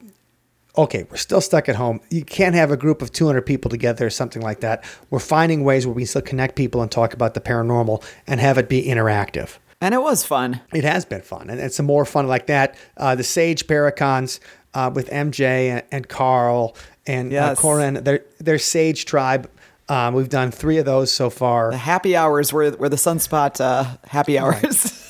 [0.76, 2.00] okay, we're still stuck at home.
[2.10, 4.84] You can't have a group of 200 people together or something like that.
[5.10, 8.58] We're finding ways where we still connect people and talk about the paranormal and have
[8.58, 9.58] it be interactive.
[9.82, 10.60] And it was fun.
[10.72, 12.76] It has been fun, and it's some more fun like that.
[12.96, 14.38] Uh, the Sage Paracons
[14.74, 15.40] uh, with MJ
[15.70, 16.74] and, and Carl
[17.06, 17.58] and Yes.
[17.58, 19.50] uh, Corin, their their Sage tribe.
[19.88, 21.72] Um, we've done three of those so far.
[21.72, 24.98] The happy hours were, were the sunspot uh, happy hours.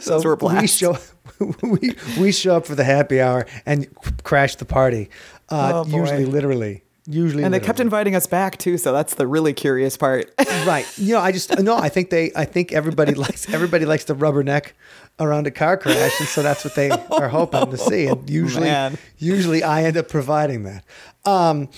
[0.00, 0.76] So Those were a we blast.
[0.76, 0.96] show
[1.62, 3.86] we we show up for the happy hour and
[4.24, 5.08] crash the party.
[5.48, 9.26] Uh, Oh, usually, literally, usually, and they kept inviting us back too, so that's the
[9.26, 10.32] really curious part.
[10.66, 10.86] right.
[10.98, 11.76] You know, I just no.
[11.76, 12.32] I think they.
[12.34, 14.72] I think everybody likes everybody likes the rubberneck
[15.18, 18.06] around a car crash, and so that's what they are hoping to see.
[18.06, 18.98] And usually, man.
[19.18, 20.84] usually I end up providing that.
[21.24, 21.68] Um,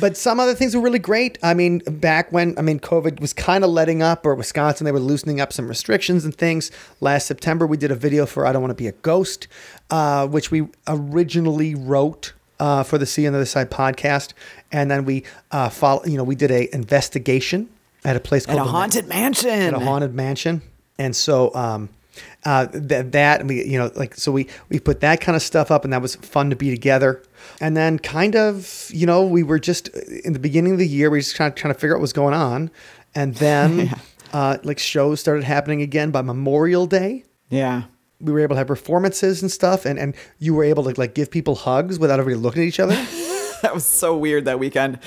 [0.00, 1.38] but some other things were really great.
[1.42, 4.92] I mean, back when I mean COVID was kind of letting up, or Wisconsin, they
[4.92, 6.70] were loosening up some restrictions and things.
[7.00, 9.48] Last September, we did a video for "I Don't Want to Be a Ghost,"
[9.90, 14.32] uh, which we originally wrote uh, for the See on the Other Side podcast,
[14.72, 16.04] and then we uh, follow.
[16.04, 17.68] You know, we did a investigation
[18.04, 19.50] at a place At called a haunted mansion.
[19.50, 20.62] at a haunted mansion,
[20.98, 21.88] and so um,
[22.44, 25.70] uh, that that we you know like so we we put that kind of stuff
[25.70, 27.22] up, and that was fun to be together.
[27.60, 31.10] And then kind of you know we were just in the beginning of the year
[31.10, 32.70] we were just kind of trying to figure out what was going on,
[33.14, 33.90] and then
[34.32, 37.24] uh, like shows started happening again by Memorial Day.
[37.48, 37.84] yeah.
[38.20, 41.14] We were able to have performances and stuff, and, and you were able to like
[41.14, 42.96] give people hugs without everybody looking at each other.
[43.62, 44.98] That was so weird that weekend.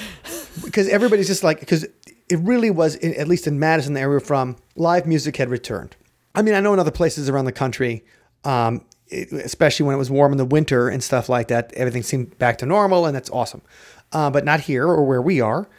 [0.66, 4.16] because everybody's just like because it really was in, at least in Madison the area
[4.16, 5.96] we're from live music had returned.
[6.34, 8.04] I mean I know in other places around the country,
[8.44, 12.02] um, it- especially when it was warm in the winter and stuff like that, everything
[12.02, 13.62] seemed back to normal and that's awesome,
[14.14, 15.70] uh, but not here or where we are,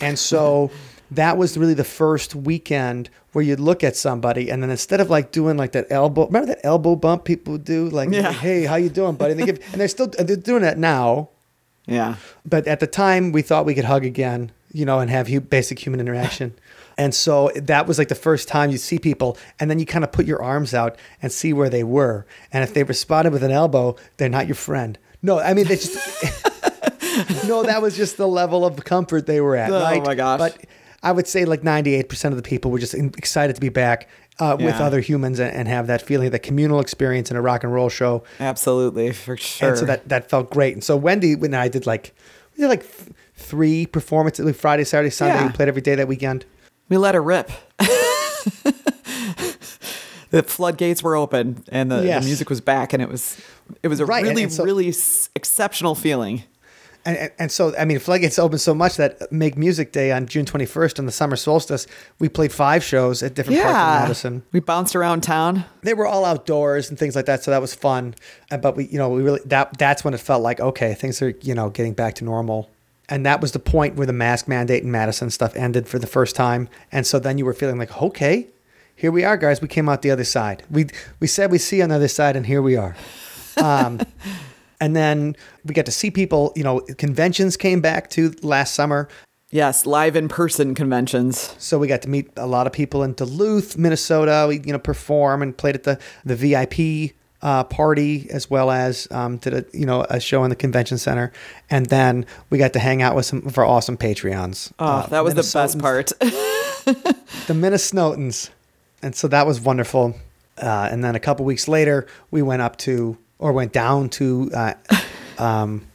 [0.00, 0.70] and so.
[1.12, 5.10] That was really the first weekend where you'd look at somebody and then instead of
[5.10, 8.32] like doing like that elbow, remember that elbow bump people would do, like, Yeah.
[8.32, 11.28] "Hey, how you doing, buddy?" And they give, and they're still they're doing that now,
[11.84, 12.14] Yeah.
[12.46, 15.42] but at the time we thought we could hug again, you know, and have hu-
[15.42, 16.54] basic human interaction.
[16.98, 20.02] And so that was like the first time you see people, and then you kind
[20.02, 22.24] of put your arms out and see where they were.
[22.54, 24.96] And if they responded with an elbow, they're not your friend.
[25.20, 25.94] No, I mean they just.
[27.46, 29.70] no, that was just the level of comfort they were at.
[29.70, 30.02] Oh, right?
[30.02, 30.38] my gosh.
[30.38, 30.56] But
[31.06, 34.08] I would say like ninety-eight percent of the people were just excited to be back
[34.38, 37.64] uh, with other humans and, and have that feeling, that communal experience in a rock
[37.64, 38.24] and roll show.
[38.40, 39.68] Absolutely, for sure.
[39.70, 40.74] And so that that felt great.
[40.74, 42.14] And so Wendy and I did like
[42.56, 45.36] we did like th- three performances like Friday, Saturday, Sunday.
[45.36, 45.46] Yeah.
[45.46, 46.44] We played every day that weekend.
[46.88, 47.50] we let her rip.
[50.30, 52.22] the floodgates were open and the, Yes.
[52.24, 53.40] the music was back, and it was
[53.82, 56.42] it was a Right, really so- really s- exceptional feeling.
[57.06, 60.26] And, and, and so I mean, floodgates opened so much that Make Music Day on
[60.26, 61.86] June twenty first on the summer solstice,
[62.18, 64.42] we played five shows at different parts of Madison.
[64.52, 65.64] we bounced around town.
[65.82, 68.14] They were all outdoors and things like that, so that was fun.
[68.50, 71.22] Uh, But we, you know, we really that that's when it felt like okay, things
[71.22, 72.68] are you know getting back to normal.
[73.08, 76.08] And that was the point where the mask mandate in Madison stuff ended for the
[76.08, 76.68] first time.
[76.90, 78.48] And so then you were feeling like, okay,
[78.96, 79.62] here we are, guys.
[79.62, 80.64] We came out the other side.
[80.68, 80.86] We
[81.20, 82.96] we said we see on the other side, and here we are.
[83.58, 84.00] Um,
[84.80, 86.52] and then we got to see people.
[86.56, 89.08] You know, conventions came back to last summer.
[89.50, 91.54] Yes, live in person conventions.
[91.58, 94.46] So we got to meet a lot of people in Duluth, Minnesota.
[94.48, 99.06] We you know perform and played at the the VIP uh, party as well as
[99.10, 101.32] um, did a you know a show in the convention center,
[101.70, 104.72] and then we got to hang out with some of our awesome Patreons.
[104.78, 106.06] Oh, Uh, that was the best part.
[106.18, 108.50] the Minnesotans,
[109.02, 110.16] and so that was wonderful.
[110.58, 114.50] Uh, and then a couple weeks later, we went up to or went down to
[114.54, 114.74] uh,
[115.38, 115.86] um,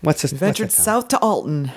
[0.00, 0.32] what's this?
[0.32, 0.84] Ventured town?
[0.84, 1.70] south to Alton.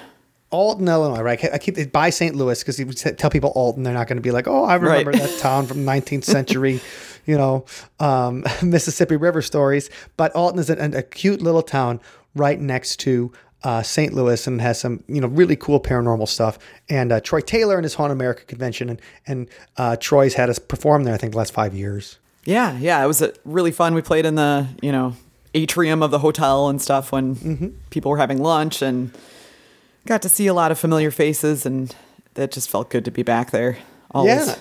[0.51, 1.43] Alton, Illinois, right?
[1.51, 2.35] I keep it by St.
[2.35, 5.09] Louis because you tell people Alton, they're not going to be like, oh, I remember
[5.09, 5.19] Right.
[5.21, 6.79] that town from 19th century,
[7.25, 7.65] you know,
[7.99, 9.89] um, Mississippi River stories.
[10.15, 11.99] But Alton is a, a cute little town
[12.35, 13.31] right next to
[13.63, 14.13] uh, St.
[14.13, 16.59] Louis and has some, you know, really cool paranormal stuff.
[16.87, 20.59] And uh, Troy Taylor and his Haunt America convention, and and uh, Troy's had us
[20.59, 22.19] perform there, I think, the last five years.
[22.45, 23.93] Yeah, yeah, it was really fun.
[23.93, 25.15] We played in the you know
[25.53, 27.67] atrium of the hotel and stuff when Mm-hmm.
[27.89, 29.11] people were having lunch and
[30.05, 31.95] got to see a lot of familiar faces and
[32.33, 33.77] that just felt good to be back there.
[34.11, 34.47] Always.
[34.47, 34.55] Yeah.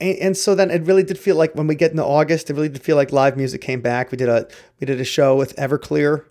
[0.00, 2.52] And, and so then it really did feel like when we get into August, it
[2.54, 4.10] really did feel like live music came back.
[4.10, 4.46] We did a
[4.80, 6.24] we did a show with Everclear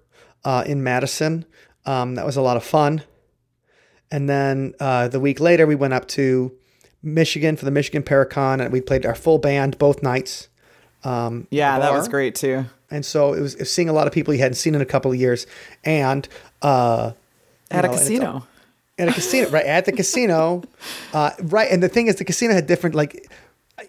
[0.45, 1.45] uh, in Madison.
[1.85, 3.01] Um, that was a lot of fun.
[4.11, 6.51] And then uh, the week later, we went up to
[7.01, 10.47] Michigan for the Michigan Paracon, and we played our full band both nights.
[11.03, 12.65] Um, Yeah, at that was great too.
[12.91, 14.81] And so it was, it was seeing a lot of people you hadn't seen in
[14.81, 15.47] a couple of years,
[15.83, 16.27] and
[16.61, 17.11] uh,
[17.71, 18.47] At a know, it's- casino.
[18.99, 19.65] at a casino, right?
[19.65, 20.63] At the casino,
[21.13, 21.71] uh, right?
[21.71, 23.27] And the thing is, the casino had different, like,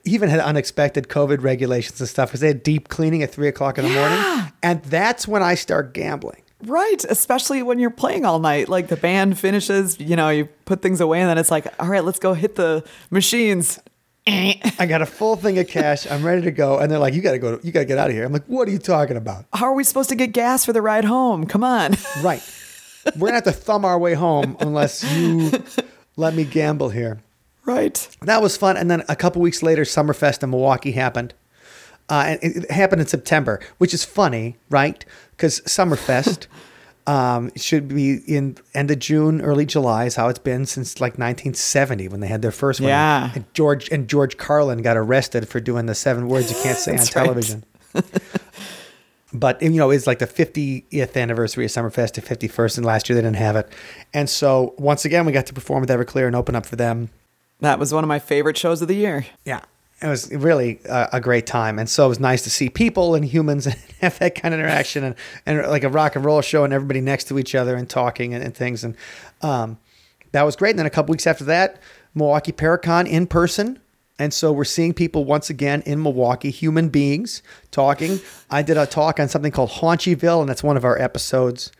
[0.05, 3.77] even had unexpected COVID regulations and stuff because they had deep cleaning at three o'clock
[3.79, 6.41] in the morning, and that's when I start gambling.
[6.65, 8.71] Right, especially when you're playing all night.
[8.71, 11.89] Like the band finishes, you know, you put things away and then it's like, all
[11.89, 13.79] right, let's go hit the machines.
[14.27, 16.11] I got a full thing of cash.
[16.11, 17.61] I'm ready to go, and they're like, "You got to go.
[17.63, 19.67] You got to get out of here." I'm like, "What are you talking about?" How
[19.67, 21.47] are we supposed to get gas for the ride home?
[21.47, 21.95] Come on.
[22.23, 22.43] Right?
[23.19, 25.51] We're gonna have to thumb our way home unless you
[26.17, 27.21] let me gamble here.
[27.67, 28.09] right.
[28.23, 28.79] that was fun.
[28.79, 31.35] And then a couple weeks later, Summerfest in Milwaukee happened.
[32.09, 35.05] Uh, and it it happened in September, which is funny, right?
[35.33, 36.47] Because Summerfest
[37.07, 41.13] um, should be in end of June, early July, is how it's been since like
[41.13, 42.89] 1970 when they had their first one.
[42.89, 43.31] Yeah.
[43.35, 46.93] And George and George Carlin got arrested for doing the seven words you can't say
[46.93, 47.07] on right.
[47.07, 47.65] television.
[49.33, 53.15] but you know, it's like the 50th anniversary of Summerfest, the 51st, and last year
[53.15, 53.69] they didn't have it.
[54.15, 57.11] And so once again, we got to perform with Everclear and open up for them.
[57.61, 59.27] That was one of my favorite shows of the year.
[59.45, 59.61] Yeah.
[60.03, 61.79] It was really a, a great time.
[61.79, 64.61] And so it was nice to see people and humans and have that kind of
[64.61, 65.15] interaction and,
[65.47, 68.35] and like a rock and roll show and everybody next to each other and talking
[68.35, 68.85] and, and things.
[68.85, 68.97] And
[69.43, 69.79] um,
[70.33, 70.71] that was great.
[70.71, 71.81] And then a couple weeks after that,
[72.15, 73.81] Milwaukee Paracon in person.
[74.19, 78.21] And so we're seeing people once again in Milwaukee, human beings talking.
[78.49, 81.73] I did a talk on something called Haunchyville, and that's one of our episodes.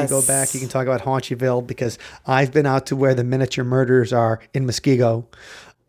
[0.00, 2.96] Uh, if you go back, you can talk about Haunchyville because I've been out to
[2.96, 5.24] where the miniature murders are in Muskego.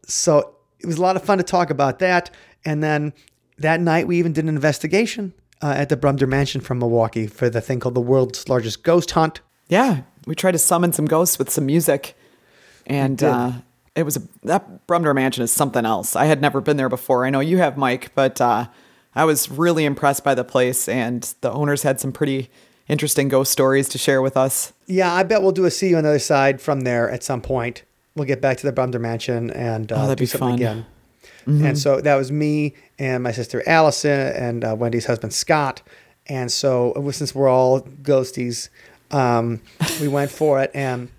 [0.06, 2.30] So it was a lot of fun to talk about that.
[2.66, 3.14] And then
[3.58, 7.50] that night, we even did an investigation uh, at the Brumder Mansion from Milwaukee for
[7.50, 9.42] the thing called the world's largest ghost hunt.
[9.70, 12.16] Yeah, we tried to summon some ghosts with some music,
[12.86, 13.54] and uh,
[13.96, 16.16] it was a, that Brumder Mansion is something else.
[16.16, 17.26] I had never been there before.
[17.26, 18.68] I know you have, Mike, but uh,
[19.16, 22.50] I was really impressed by the place, and the owners had some pretty
[22.90, 24.74] interesting ghost stories to share with us.
[24.86, 27.24] Yeah, I bet we'll do a see you on the other side from there at
[27.24, 27.84] some point.
[28.16, 30.56] We'll get back to the Brumder Mansion and uh, Oh, that'd do be something fun.
[30.56, 30.86] again.
[31.48, 31.66] Mm-hmm.
[31.66, 35.82] And so that was me and my sister Allison and uh, Wendy's husband Scott.
[36.28, 38.70] And so uh, since we're all ghosties,
[39.12, 39.62] um,
[40.00, 41.10] we went for it and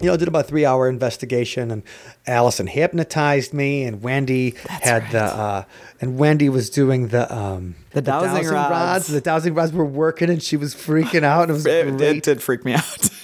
[0.00, 1.70] you know did about a three hour investigation.
[1.70, 1.82] And
[2.26, 5.64] Allison hypnotized me, and Wendy had the uh,
[6.00, 9.06] and Wendy was doing the um, The dowsing rods.
[9.08, 11.42] The dowsing rods were working, and she was freaking out.
[11.42, 13.08] And It was It, great it did freak me out.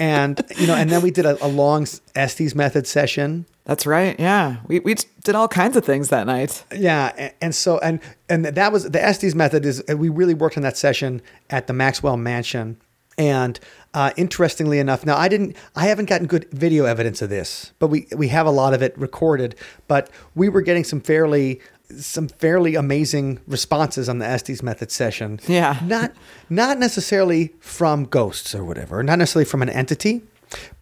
[0.00, 3.46] and you know, and then we did a, a long Estes method session.
[3.64, 4.18] That's right.
[4.18, 6.64] Yeah, we we did all kinds of things that night.
[6.74, 10.56] Yeah, and, and so and and that was the Estes method is we really worked
[10.56, 12.78] on that session at the Maxwell Mansion.
[13.16, 13.60] And
[13.94, 17.86] uh, interestingly enough, now I didn't, I haven't gotten good video evidence of this, but
[17.86, 19.54] we we have a lot of it recorded.
[19.86, 21.60] But we were getting some fairly
[21.96, 25.38] some fairly amazing responses on the Estes method session.
[25.46, 25.78] Yeah.
[25.84, 26.12] not
[26.48, 30.22] not necessarily from ghosts or whatever, not necessarily from an entity,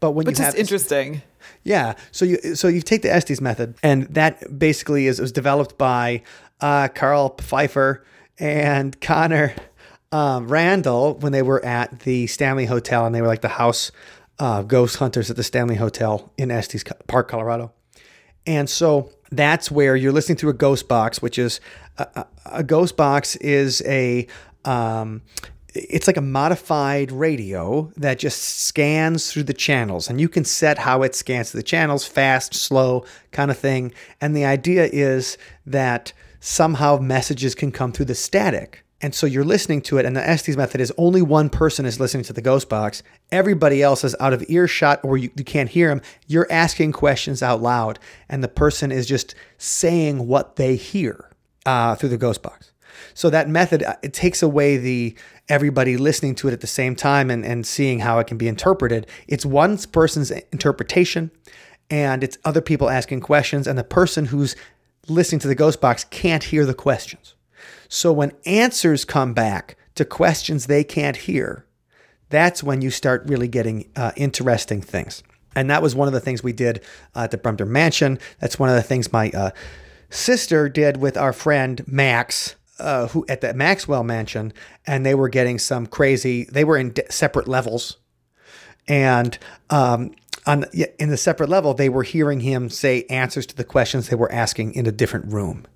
[0.01, 1.23] but when But you just have interesting.
[1.65, 1.95] yeah.
[2.12, 6.23] So you so you take the Estes method, and that basically is was developed by
[6.61, 8.05] uh, Karl Pfeiffer
[8.38, 9.55] and Connor
[10.12, 13.91] um, Randall when they were at the Stanley Hotel, and they were like the house
[14.39, 17.72] uh, ghost hunters at the Stanley Hotel in Estes Park, Colorado.
[18.47, 21.61] And so that's where you're listening to a ghost box, which is
[21.99, 24.26] a, a, ghost box is a
[24.64, 25.22] um,
[25.74, 30.78] it's like a modified radio that just scans through the channels, and you can set
[30.78, 33.93] how it scans through the channels, fast, slow, kind of thing.
[34.20, 38.85] And the idea is that somehow messages can come through the static.
[39.03, 41.98] And so you're listening to it, and the Estes method is only one person is
[41.98, 43.03] listening to the ghost box.
[43.32, 46.00] Everybody else is out of earshot or you, you can't hear them.
[46.28, 47.98] You're asking questions out loud,
[48.28, 51.30] and the person is just saying what they hear
[51.66, 52.70] uh, through the ghost box.
[53.14, 55.16] So that method uh, it takes away the
[55.48, 58.46] everybody listening to it at the same time and, and seeing how it can be
[58.46, 59.09] interpreted.
[59.26, 61.32] It's one person's interpretation,
[61.90, 64.55] and it's other people asking questions, and the person who's
[65.09, 67.34] listening to the ghost box can't hear the questions.
[67.89, 71.67] So when answers come back to questions they can't hear,
[72.29, 75.23] that's when you start really getting uh, interesting things.
[75.55, 76.83] And that was one of the things we did
[77.15, 78.19] uh, at the Brumder Mansion.
[78.41, 79.51] That's one of the things my uh,
[80.09, 84.53] sister did with our friend Max, uh, who at the Maxwell Mansion,
[84.87, 86.45] and they were getting some crazy.
[86.45, 87.99] They were in separate levels,
[88.89, 89.37] and
[89.69, 90.13] um,
[90.47, 90.65] on
[90.99, 94.33] in the separate level, they were hearing him say answers to the questions they were
[94.33, 95.67] asking in a different room.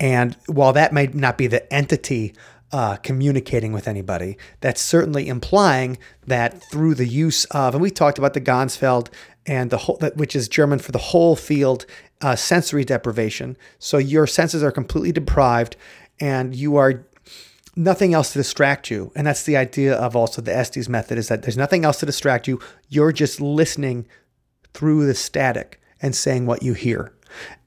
[0.00, 2.34] And while that may not be the entity
[2.70, 8.18] uh, communicating with anybody, that's certainly implying that through the use of, and we talked
[8.18, 9.08] about the Ganzfeld
[9.46, 11.86] and the whole, which is German for the whole field
[12.20, 13.56] uh, sensory deprivation.
[13.78, 15.76] So your senses are completely deprived,
[16.20, 17.06] and you are
[17.74, 19.12] nothing else to distract you.
[19.14, 22.06] And that's the idea of also the Estes method is that there's nothing else to
[22.06, 22.60] distract you.
[22.88, 24.06] You're just listening
[24.74, 27.12] through the static and saying what you hear.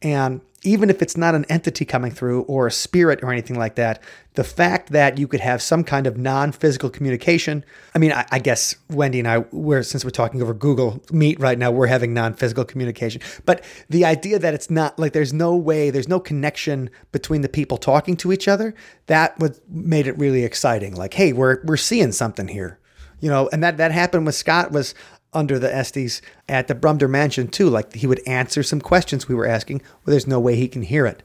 [0.01, 3.75] And even if it's not an entity coming through or a spirit or anything like
[3.75, 4.01] that,
[4.35, 7.65] the fact that you could have some kind of non-physical communication.
[7.95, 11.39] I mean, I, I, guess Wendy and I, we're since we're talking over Google Meet
[11.39, 13.21] right now, we're having non-physical communication.
[13.45, 17.49] But the idea that it's not like there's no way, there's no connection between the
[17.49, 18.75] people talking to each other,
[19.07, 20.95] that was made it really exciting.
[20.95, 22.77] Like, hey, we're we're seeing something here
[23.21, 24.95] you know, and that that happened with Scott was
[25.33, 27.69] under the Estes at the Brumder Mansion too.
[27.69, 30.81] Like he would answer some questions we were asking, where there's no way he can
[30.81, 31.23] hear it.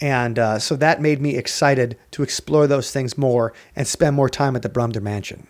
[0.00, 4.28] And uh, so that made me excited to explore those things more and spend more
[4.28, 5.46] time at the Brumder Mansion.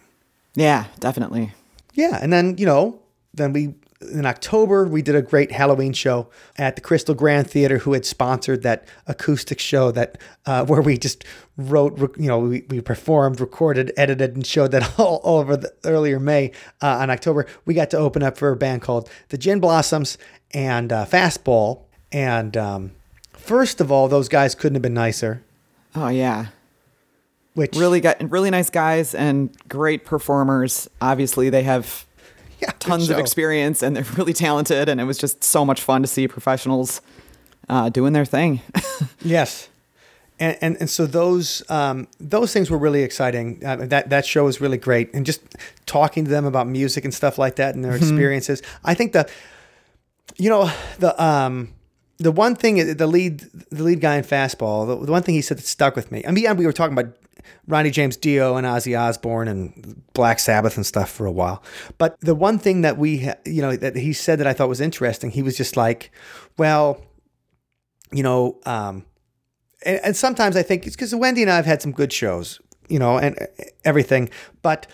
[0.55, 1.53] Yeah, definitely.
[1.95, 3.01] Yeah, and then you know,
[3.35, 7.79] then we in October, we did a great Halloween show at the Crystal Grand Theater,
[7.79, 11.25] who had sponsored that acoustic show that uh, where we just
[11.57, 15.73] wrote, you know, we, we performed, recorded, edited, and showed that all, all over the
[15.85, 17.47] earlier May uh, on October.
[17.65, 20.17] We got to open up for a band called the Gin Blossoms
[20.53, 21.83] and uh, Fastball.
[22.13, 22.93] And um,
[23.33, 25.43] first of all, those guys couldn't have been nicer.
[25.95, 26.47] Oh yeah.
[27.55, 30.89] Which really got really nice guys and great performers.
[31.01, 32.07] Obviously, they have
[32.61, 34.89] yeah, tons of experience and they're really talented.
[34.89, 37.01] And it was just so much fun to see professionals
[37.69, 38.61] uh, doing their thing.
[39.23, 39.69] yes.
[40.41, 43.65] And, and, and so those um, those things were really exciting.
[43.65, 45.43] Uh, that that show was really great, and just
[45.85, 48.05] talking to them about music and stuff like that and their mm-hmm.
[48.05, 48.63] experiences.
[48.85, 49.29] I think the,
[50.37, 51.75] you know, the um,
[52.19, 53.41] the one thing the lead
[53.71, 56.25] the lead guy in fastball the, the one thing he said that stuck with me.
[56.25, 57.13] I mean, we were talking about
[57.67, 61.63] Ronnie James Dio and Ozzy Osbourne and Black Sabbath and stuff for a while.
[61.99, 64.81] But the one thing that we, you know, that he said that I thought was
[64.81, 66.11] interesting, he was just like,
[66.57, 67.01] well,
[68.13, 69.05] you know, um,
[69.85, 72.61] and, and sometimes I think it's because Wendy and I have had some good shows,
[72.89, 73.39] you know, and
[73.85, 74.31] everything,
[74.63, 74.87] but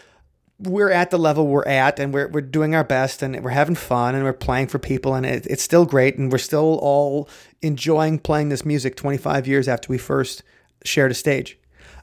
[0.59, 3.75] we're at the level we're at and we're, we're doing our best and we're having
[3.75, 7.29] fun and we're playing for people and it, it's still great and we're still all
[7.63, 10.43] enjoying playing this music 25 years after we first
[10.85, 11.59] shared a stage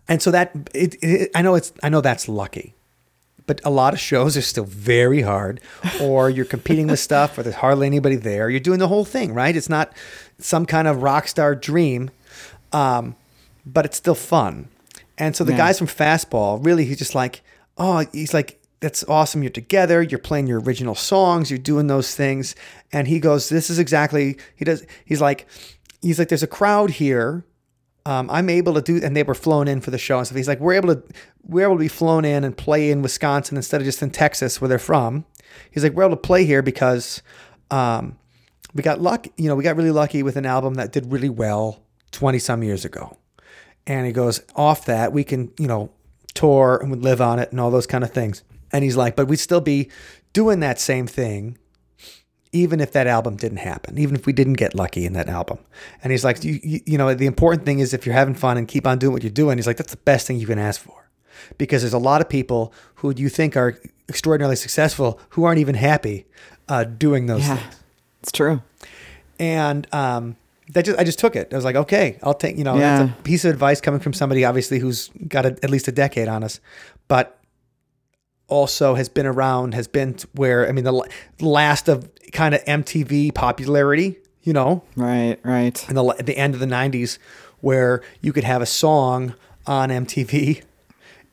[0.08, 2.76] and so that it, it, I know it's I know that's lucky,
[3.48, 5.62] but a lot of shows are still very hard,
[6.02, 8.50] or you're competing with stuff, or there's hardly anybody there.
[8.50, 9.56] You're doing the whole thing, right?
[9.56, 9.94] It's not
[10.40, 12.12] some kind of rock star dream,
[12.72, 13.16] um,
[13.66, 14.70] but it's still fun.
[15.18, 15.58] And so the yeah.
[15.58, 17.42] guys from Fastball, really, he's just like,
[17.78, 19.44] oh, he's like, that's awesome.
[19.44, 20.02] You're together.
[20.02, 21.52] You're playing your original songs.
[21.52, 22.56] You're doing those things.
[22.92, 24.38] And he goes, this is exactly.
[24.56, 24.84] He does.
[25.06, 25.48] He's like,
[26.02, 27.46] he's like, there's a crowd here
[28.06, 30.38] um, I'm able to do, and they were flown in for the show and stuff.
[30.38, 31.04] He's like, we're able to,
[31.44, 34.60] we're able to be flown in and play in Wisconsin instead of just in Texas
[34.60, 35.26] where they're from.
[35.70, 37.22] He's like, we're able to play here because
[37.70, 38.18] um,
[38.74, 41.30] we got luck, You know, we got really lucky with an album that did really
[41.30, 43.18] well 20 some years ago.
[43.86, 45.92] And he goes, off that, we can, you know,
[46.34, 48.44] tour and would live on it and all those kind of things.
[48.72, 49.90] And he's like, but we'd still be
[50.34, 51.58] doing that same thing
[52.54, 55.58] even if that album didn't happen, even if we didn't get lucky in that album.
[56.04, 58.58] And he's like, you, you, you, know, the important thing is if you're having fun
[58.58, 60.60] and keep on doing what you're doing, he's like, that's the best thing you can
[60.60, 61.10] ask for.
[61.58, 63.80] Because there's a lot of people who you think are
[64.10, 66.26] extraordinarily successful who aren't even happy
[66.68, 67.76] uh, doing those yeah, things.
[68.22, 68.62] It's true.
[69.40, 70.36] And um,
[70.70, 71.52] that just I just took it.
[71.52, 73.04] I was like, okay, I'll take, you know, yeah.
[73.04, 75.92] that's a piece of advice coming from somebody obviously who's got a, at least a
[75.92, 76.60] decade on us.
[77.08, 77.42] But
[78.48, 83.34] also has been around, has been where I mean the last of kind of MTV
[83.34, 84.18] popularity.
[84.44, 85.88] you know, Right, right.
[85.90, 87.20] in the at the end of the '90s,
[87.60, 89.36] where you could have a song
[89.68, 90.64] on MTV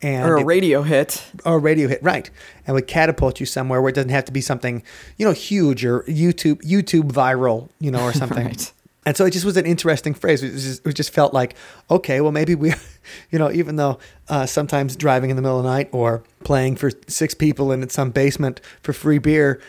[0.02, 1.24] and Or a it- radio hit.
[1.44, 2.28] or a radio hit, right?
[2.66, 4.82] And would catapult you somewhere where it doesn't have to be something,
[5.16, 8.44] you know, huge or YouTube YouTube viral, you know, or something.
[8.46, 8.72] Right.
[9.06, 10.42] And so it just was an interesting phrase.
[10.42, 11.54] It just, it just felt like,
[11.90, 12.74] okay, well, maybe we,
[13.30, 16.76] you know, even though uh, sometimes driving in the middle of the night or playing
[16.76, 19.62] for six people in some basement for free beer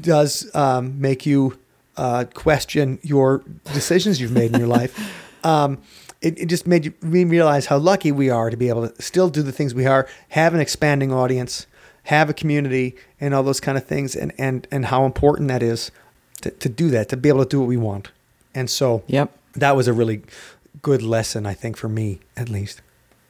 [0.00, 1.58] does um, make you
[1.96, 4.98] uh, question your decisions you've made in your life.
[5.42, 5.78] Um,
[6.20, 9.30] it, it just made me realize how lucky we are to be able to still
[9.30, 11.66] do the things we are, have an expanding audience,
[12.02, 15.62] have a community, and all those kind of things, and and and how important that
[15.62, 15.90] is
[16.42, 18.10] to, to do that, to be able to do what we want.
[18.54, 19.32] And so, Yep.
[19.54, 20.20] that was a really
[20.82, 22.82] good lesson, I think, for me at least.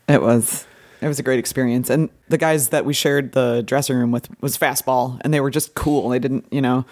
[0.08, 0.66] It was.
[1.00, 1.88] It was a great experience.
[1.90, 5.50] And the guys that we shared the dressing room with was fastball and they were
[5.50, 6.10] just cool.
[6.10, 6.84] They didn't, you know,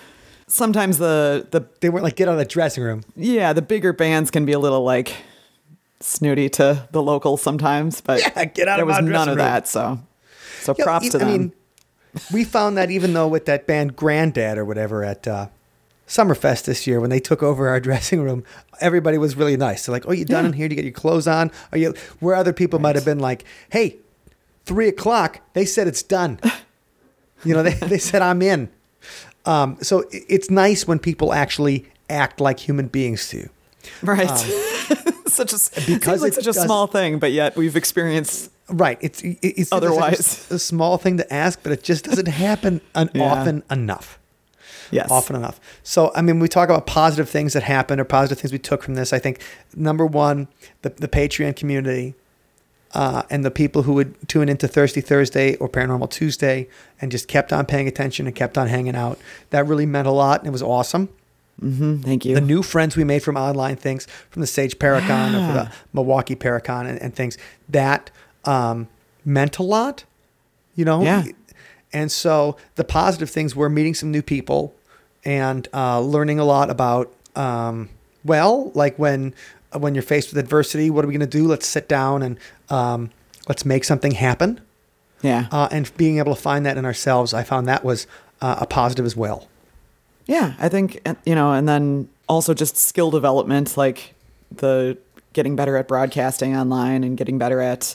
[0.47, 3.03] sometimes the the They weren't like get out of the dressing room.
[3.17, 5.15] yeah, the bigger bands can be a little like
[6.01, 9.39] snooty to the locals sometimes, but Yeah, get out there of was none of room.
[9.45, 9.69] that.
[9.69, 9.99] So
[10.61, 11.29] so Yeah, props e- to them.
[11.29, 11.53] I mean,
[12.33, 15.49] we found that even though with that band Granddad or whatever at uh,
[16.09, 18.43] Summerfest this year, when they took over our dressing room,
[18.81, 19.87] everybody was really nice.
[19.87, 20.69] They're like, "Oh, you done in here?
[20.69, 21.51] Do you get your clothes on?
[21.71, 23.97] Are you?" Where other people might have been like, "Hey,
[24.65, 25.41] three o'clock.
[25.53, 26.41] They said it's done."
[27.45, 28.69] you know, they they said I'm in.
[29.47, 33.49] Um, so it's nice when people actually act like human beings do.
[34.03, 34.29] right.
[35.27, 38.99] such a um, because like such a small thing, but yet we've experienced Right.
[39.01, 40.47] It's it's Otherwise.
[40.51, 43.23] a, a small thing to ask, but it just doesn't happen Yeah.
[43.23, 44.18] often enough.
[44.91, 45.11] Yes.
[45.11, 45.61] Often enough.
[45.83, 48.83] So I mean, we talk about positive things that happened or positive things we took
[48.83, 49.13] from this.
[49.13, 49.41] I think
[49.75, 50.49] number one,
[50.83, 52.15] the the Patreon community.
[52.95, 56.67] Uh, and the people who would tune into Thirsty Thursday or Paranormal Tuesday
[57.03, 59.19] and just kept on paying attention and kept on hanging out.
[59.51, 61.11] That really meant a lot and it was awesome.
[61.63, 62.35] Mhm, Thank you.
[62.35, 66.35] The new friends we made from online things, from the Sage Paracon or the Milwaukee
[66.35, 67.37] Paracon and, and things,
[67.69, 68.11] that
[68.47, 68.89] um,
[69.23, 70.05] meant a lot,
[70.75, 71.03] you know?
[71.03, 71.25] Yeah.
[71.93, 74.75] And so the positive things were meeting some new people
[75.29, 77.91] and uh, learning a lot about, um,
[78.25, 79.35] well, like when
[79.75, 81.47] when you're faced with adversity, what are we going to do?
[81.47, 82.39] Let's sit down and
[82.71, 83.11] um,
[83.47, 84.61] let's make something happen.
[85.21, 85.47] yeah.
[85.53, 88.07] Uh, and being able to find that in ourselves, I found that was
[88.41, 89.47] uh, a positive as well.
[90.27, 94.15] Yeah, I think uh, you know, and then also just skill development, like
[94.51, 94.97] the
[95.35, 97.95] getting better at broadcasting online and getting better at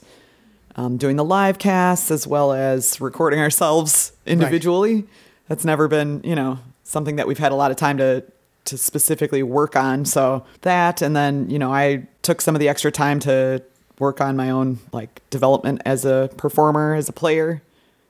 [0.75, 5.05] um, doing the live casts as well as recording ourselves individually.
[5.47, 8.23] That's never been, you know, something that we've had a lot of time to
[8.65, 10.05] to specifically work on.
[10.05, 13.61] So that, and then you know, I took some of the extra time to
[13.99, 17.61] work on my own like development as a performer, as a player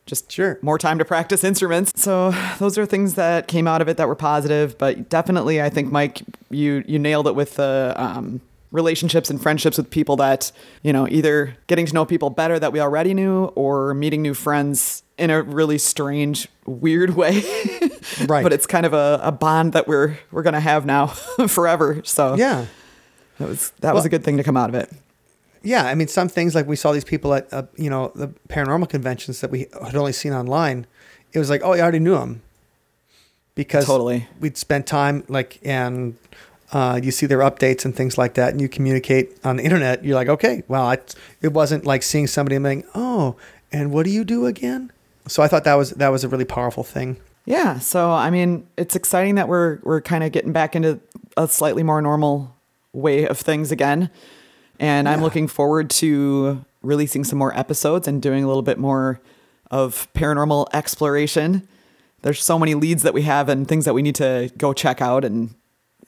[0.05, 0.59] just Sure.
[0.61, 1.93] more time to practice instruments.
[1.95, 4.77] So those are things that came out of it that were positive.
[4.77, 9.77] But definitely, I think Mike, you you nailed it with the um, relationships and friendships
[9.77, 10.51] with people that
[10.81, 14.33] you know either getting to know people better that we already knew or meeting new
[14.33, 17.41] friends in a really strange, weird way.
[18.27, 18.43] Right.
[18.43, 21.07] but it's kind of a, a bond that we're we're gonna have now
[21.47, 22.01] forever.
[22.03, 22.65] So Yeah.
[23.39, 24.89] that was that was a good thing to come out of it.
[25.63, 28.27] yeah, I mean, some things like we saw these people at, uh, you know, the
[28.49, 30.85] paranormal conventions that we had only seen online.
[31.31, 32.41] It was like, oh, I already knew them
[33.55, 34.27] because Totally.
[34.39, 36.15] we'd spent time like, and
[36.73, 40.03] uh, you see their updates and things like that, and you communicate on the internet.
[40.03, 40.97] You're like, okay, well, I,
[41.41, 43.35] it wasn't like seeing somebody and being, oh,
[43.71, 44.91] and what do you do again?
[45.27, 47.17] So I thought that was that was a really powerful thing.
[47.45, 50.99] Yeah, so I mean, it's exciting that we're we're kind of getting back into
[51.35, 52.55] a slightly more normal
[52.93, 54.09] way of things again.
[54.79, 59.21] And I'm looking forward to releasing some more episodes and doing a little bit more
[59.71, 61.67] of paranormal exploration.
[62.21, 65.01] There's so many leads that we have and things that we need to go check
[65.01, 65.53] out and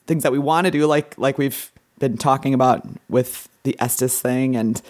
[0.08, 4.22] things that we want to do like like we've been talking about with the Estes
[4.22, 4.82] thing and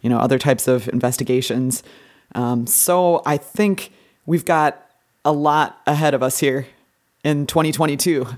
[0.00, 1.82] you know other types of investigations.
[2.34, 3.92] Um, so I think
[4.26, 4.83] we've got
[5.24, 6.66] a lot ahead of us here
[7.22, 8.26] in 2022.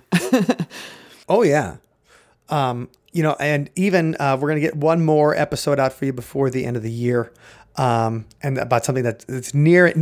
[1.29, 1.77] Oh yeah.
[2.49, 6.13] Um, you know, and even uh, we're gonna get one more episode out for you
[6.13, 7.33] before the end of the year,
[7.77, 9.93] um, and about something that- that's near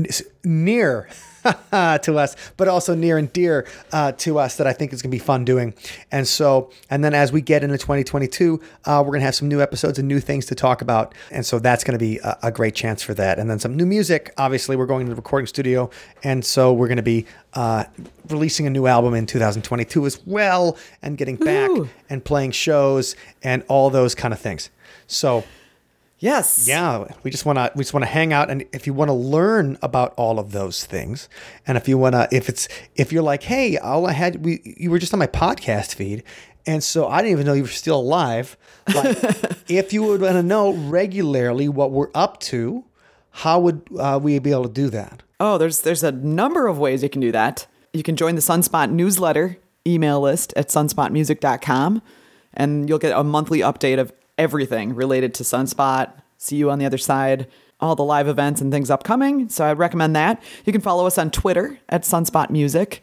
[0.44, 1.08] near
[1.72, 5.10] to us, but also near and dear uh, to us that I think is gonna
[5.10, 5.74] be fun doing.
[6.10, 9.60] And so, and then as we get into 2022, uh, we're gonna have some new
[9.60, 12.74] episodes and new things to talk about, and so that's gonna be a, a great
[12.74, 13.38] chance for that.
[13.38, 14.32] And then some new music.
[14.38, 15.90] Obviously, we're going to the recording studio,
[16.22, 17.84] and so we're gonna be uh,
[18.28, 21.88] releasing a new album in 2022 as well, and getting back Ooh.
[22.08, 24.70] and playing shows and all those kind of things.
[25.06, 25.44] So
[26.24, 26.66] Yes.
[26.66, 29.10] Yeah, we just want to we just want to hang out, and if you want
[29.10, 31.28] to learn about all of those things,
[31.66, 32.66] and if you want to, if it's
[32.96, 36.22] if you're like, hey, all I had we you were just on my podcast feed,
[36.64, 38.56] and so I didn't even know you were still alive.
[38.94, 39.18] Like,
[39.68, 42.86] if you would want to know regularly what we're up to,
[43.30, 45.22] how would uh, we be able to do that?
[45.40, 47.66] Oh, there's there's a number of ways you can do that.
[47.92, 52.00] You can join the Sunspot newsletter email list at sunspotmusic.com
[52.54, 56.12] and you'll get a monthly update of everything related to Sunspot.
[56.38, 57.46] See you on the other side.
[57.80, 59.48] All the live events and things upcoming.
[59.48, 60.42] So I'd recommend that.
[60.64, 63.02] You can follow us on Twitter at Sunspot Music.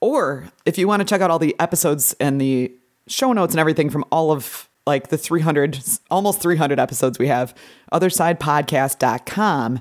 [0.00, 2.72] Or if you want to check out all the episodes and the
[3.08, 7.54] show notes and everything from all of like the 300, almost 300 episodes we have,
[7.92, 9.80] othersidepodcast.com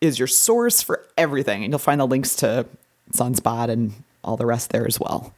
[0.00, 1.62] is your source for everything.
[1.62, 2.66] And you'll find the links to
[3.12, 3.92] Sunspot and
[4.24, 5.34] all the rest there as well.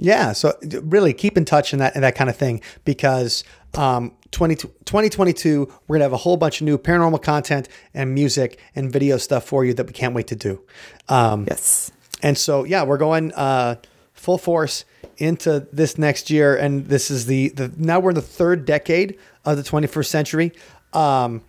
[0.00, 3.42] Yeah, so really keep in touch and that and that kind of thing because
[3.74, 8.58] um, 20, 2022 we're gonna have a whole bunch of new paranormal content and music
[8.74, 10.60] and video stuff for you that we can't wait to do.
[11.08, 11.90] Um, yes,
[12.22, 13.76] and so yeah, we're going uh,
[14.12, 14.84] full force
[15.18, 19.18] into this next year, and this is the the now we're in the third decade
[19.44, 20.52] of the 21st century.
[20.92, 21.42] Um,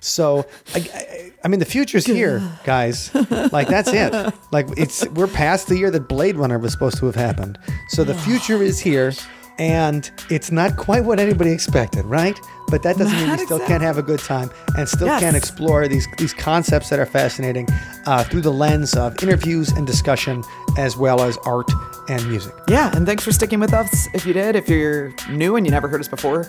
[0.00, 3.14] so I, I, I, mean the future's here guys.
[3.52, 4.34] Like that's it.
[4.52, 7.58] Like it's we're past the year that blade runner was supposed to have happened.
[7.88, 9.12] So the future is here
[9.58, 12.38] and it's not quite what anybody expected right
[12.68, 13.66] but that doesn't not mean we still exactly.
[13.66, 15.20] can't have a good time and still yes.
[15.20, 17.66] can explore these these concepts that are fascinating
[18.06, 20.42] uh, through the lens of interviews and discussion
[20.76, 21.70] as well as art
[22.08, 25.56] and music yeah and thanks for sticking with us if you did if you're new
[25.56, 26.48] and you never heard us before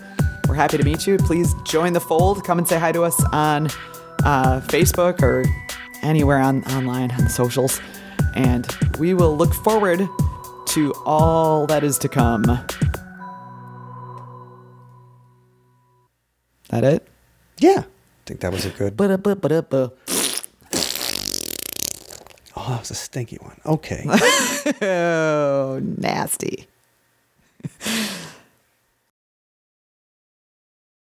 [0.49, 1.18] we're happy to meet you.
[1.18, 2.43] Please join the fold.
[2.43, 3.68] Come and say hi to us on
[4.26, 5.45] uh, Facebook or
[6.01, 7.80] anywhere on online on the socials.
[8.34, 10.10] And we will look forward
[10.70, 12.66] to all that is to come.
[16.70, 17.08] That it?
[17.58, 17.84] Yeah.
[17.86, 18.96] I think that was a good.
[22.56, 23.60] Oh, that was a stinky one.
[23.66, 24.06] Okay.
[24.82, 26.68] oh, nasty.